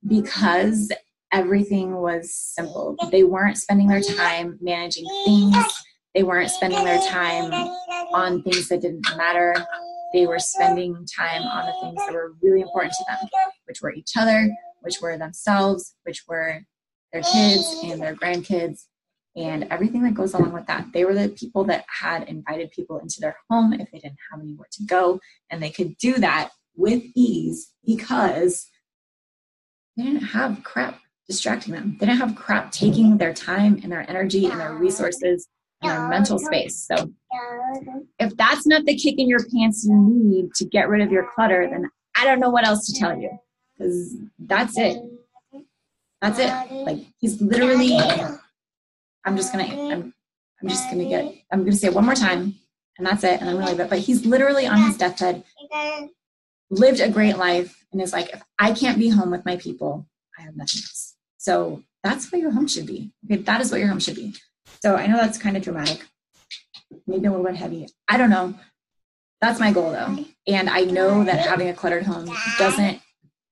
because 0.07 0.91
everything 1.33 1.97
was 1.97 2.35
simple. 2.35 2.97
They 3.11 3.25
weren't 3.25 3.59
spending 3.59 3.89
their 3.89 4.01
time 4.01 4.59
managing 4.61 5.07
things, 5.25 5.57
they 6.15 6.23
weren't 6.23 6.51
spending 6.51 6.85
their 6.85 7.01
time 7.09 7.53
on 8.13 8.43
things 8.43 8.69
that 8.69 8.81
didn't 8.83 9.07
matter. 9.17 9.55
They 10.13 10.27
were 10.27 10.39
spending 10.39 11.07
time 11.17 11.43
on 11.43 11.67
the 11.67 11.73
things 11.83 12.07
that 12.07 12.15
were 12.15 12.35
really 12.43 12.63
important 12.63 12.95
to 12.95 13.05
them, 13.09 13.29
which 13.67 13.83
were 13.83 13.93
each 13.93 14.13
other, 14.17 14.49
which 14.81 15.01
were 15.03 15.19
themselves, 15.19 15.95
which 16.05 16.25
were 16.27 16.63
their 17.13 17.23
kids 17.23 17.81
and 17.85 18.01
their 18.01 18.15
grandkids, 18.15 18.87
and 19.37 19.65
everything 19.71 20.03
that 20.03 20.15
goes 20.15 20.35
along 20.35 20.53
with 20.53 20.67
that. 20.67 20.87
They 20.93 21.05
were 21.05 21.15
the 21.15 21.29
people 21.29 21.65
that 21.65 21.85
had 22.01 22.29
invited 22.29 22.71
people 22.71 22.99
into 22.99 23.21
their 23.21 23.37
home 23.51 23.75
if 23.75 23.91
they 23.91 23.99
didn't 23.99 24.19
have 24.31 24.41
anywhere 24.41 24.69
to 24.73 24.85
go, 24.85 25.21
and 25.51 25.63
they 25.63 25.71
could 25.71 25.97
do 25.99 26.15
that 26.15 26.51
with 26.75 27.03
ease 27.15 27.73
because 27.85 28.67
they 29.97 30.05
didn't 30.05 30.23
have 30.23 30.63
crap 30.65 30.99
distracting 31.29 31.75
them. 31.75 31.97
They 32.01 32.07
don't 32.07 32.17
have 32.17 32.35
crap 32.35 32.73
taking 32.73 33.19
their 33.19 33.35
time 33.35 33.81
and 33.83 33.93
their 33.93 34.09
energy 34.09 34.47
and 34.47 34.59
their 34.59 34.75
resources 34.75 35.47
and 35.83 35.93
their 35.93 36.09
mental 36.09 36.39
space. 36.39 36.87
So 36.87 37.13
if 38.19 38.37
that's 38.37 38.67
not 38.67 38.85
the 38.85 38.97
kick 38.97 39.19
in 39.19 39.29
your 39.29 39.45
pants 39.55 39.85
you 39.85 39.95
need 39.97 40.55
to 40.55 40.65
get 40.65 40.89
rid 40.89 41.03
of 41.03 41.13
your 41.13 41.29
clutter, 41.35 41.69
then 41.71 41.91
I 42.17 42.25
don't 42.25 42.41
know 42.41 42.51
what 42.51 42.67
else 42.67 42.87
to 42.87 42.99
tell 42.99 43.17
you. 43.17 43.31
Because 43.77 44.17
that's 44.39 44.77
it. 44.79 44.99
That's 46.21 46.39
it. 46.39 46.73
Like 46.73 46.99
he's 47.19 47.41
literally 47.41 47.97
I'm 49.25 49.37
just 49.37 49.53
gonna 49.53 49.65
I'm 49.65 50.15
I'm 50.63 50.69
just 50.69 50.91
gonna 50.91 51.09
get 51.09 51.33
I'm 51.53 51.61
gonna 51.61 51.77
say 51.77 51.89
it 51.89 51.95
one 51.95 52.07
more 52.07 52.15
time 52.15 52.55
and 52.97 53.07
that's 53.07 53.23
it 53.23 53.41
and 53.41 53.49
I'm 53.49 53.57
gonna 53.57 53.71
leave 53.71 53.81
it. 53.81 53.91
But 53.91 54.01
he's 54.01 54.25
literally 54.25 54.67
on 54.67 54.83
his 54.83 54.97
deathbed, 54.97 55.45
lived 56.71 57.01
a 57.01 57.09
great 57.09 57.37
life, 57.37 57.85
and 57.93 58.03
is 58.03 58.13
like, 58.13 58.31
if 58.31 58.43
I 58.59 58.73
can't 58.73 58.99
be 58.99 59.09
home 59.09 59.31
with 59.31 59.45
my 59.45 59.57
people, 59.57 60.07
I 60.39 60.43
have 60.43 60.57
nothing 60.57 60.81
else. 60.81 61.08
So 61.39 61.83
that's 62.05 62.31
what 62.31 62.41
your 62.41 62.51
home 62.51 62.69
should 62.69 62.87
be. 62.87 63.13
Okay, 63.25 63.43
that 63.43 63.61
is 63.61 63.71
what 63.71 63.81
your 63.81 63.89
home 63.89 64.01
should 64.01 64.17
be. 64.17 64.35
So 64.83 64.97
I 64.97 65.07
know 65.07 65.17
that's 65.17 65.39
kind 65.39 65.57
of 65.57 65.63
dramatic, 65.63 66.05
maybe 67.07 67.27
a 67.27 67.31
little 67.31 67.45
bit 67.45 67.57
heavy. 67.57 67.87
I 68.07 68.17
don't 68.17 68.31
know. 68.31 68.55
That's 69.41 69.61
my 69.61 69.73
goal 69.73 69.93
though. 69.93 70.25
And 70.47 70.69
I 70.69 70.83
know 70.83 71.25
that 71.25 71.47
having 71.47 71.69
a 71.69 71.75
cluttered 71.75 72.05
home 72.05 72.31
doesn't 72.59 73.01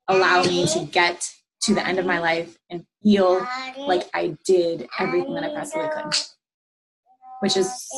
allow 0.09 0.43
me 0.43 0.67
to 0.67 0.85
get 0.85 1.29
to 1.63 1.75
the 1.75 1.87
end 1.87 1.99
of 1.99 2.07
my 2.07 2.19
life 2.19 2.57
and 2.71 2.85
feel 3.03 3.47
like 3.79 4.09
I 4.15 4.37
did 4.45 4.89
everything 4.99 5.35
that 5.35 5.45
I 5.45 5.55
possibly 5.55 5.89
could. 5.89 6.15
Which 7.41 7.57
is, 7.57 7.89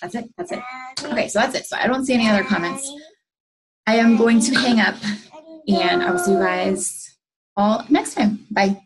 that's 0.00 0.14
it. 0.14 0.30
That's 0.36 0.52
it. 0.52 0.60
Okay, 1.04 1.28
so 1.28 1.40
that's 1.40 1.54
it. 1.54 1.66
So 1.66 1.76
I 1.76 1.86
don't 1.86 2.04
see 2.04 2.14
any 2.14 2.28
other 2.28 2.44
comments. 2.44 2.90
I 3.86 3.96
am 3.96 4.16
going 4.16 4.40
to 4.40 4.54
hang 4.54 4.80
up 4.80 4.96
and 5.68 6.02
I 6.02 6.10
will 6.10 6.18
see 6.18 6.32
you 6.32 6.38
guys 6.38 7.16
all 7.56 7.84
next 7.88 8.14
time. 8.14 8.46
Bye. 8.50 8.85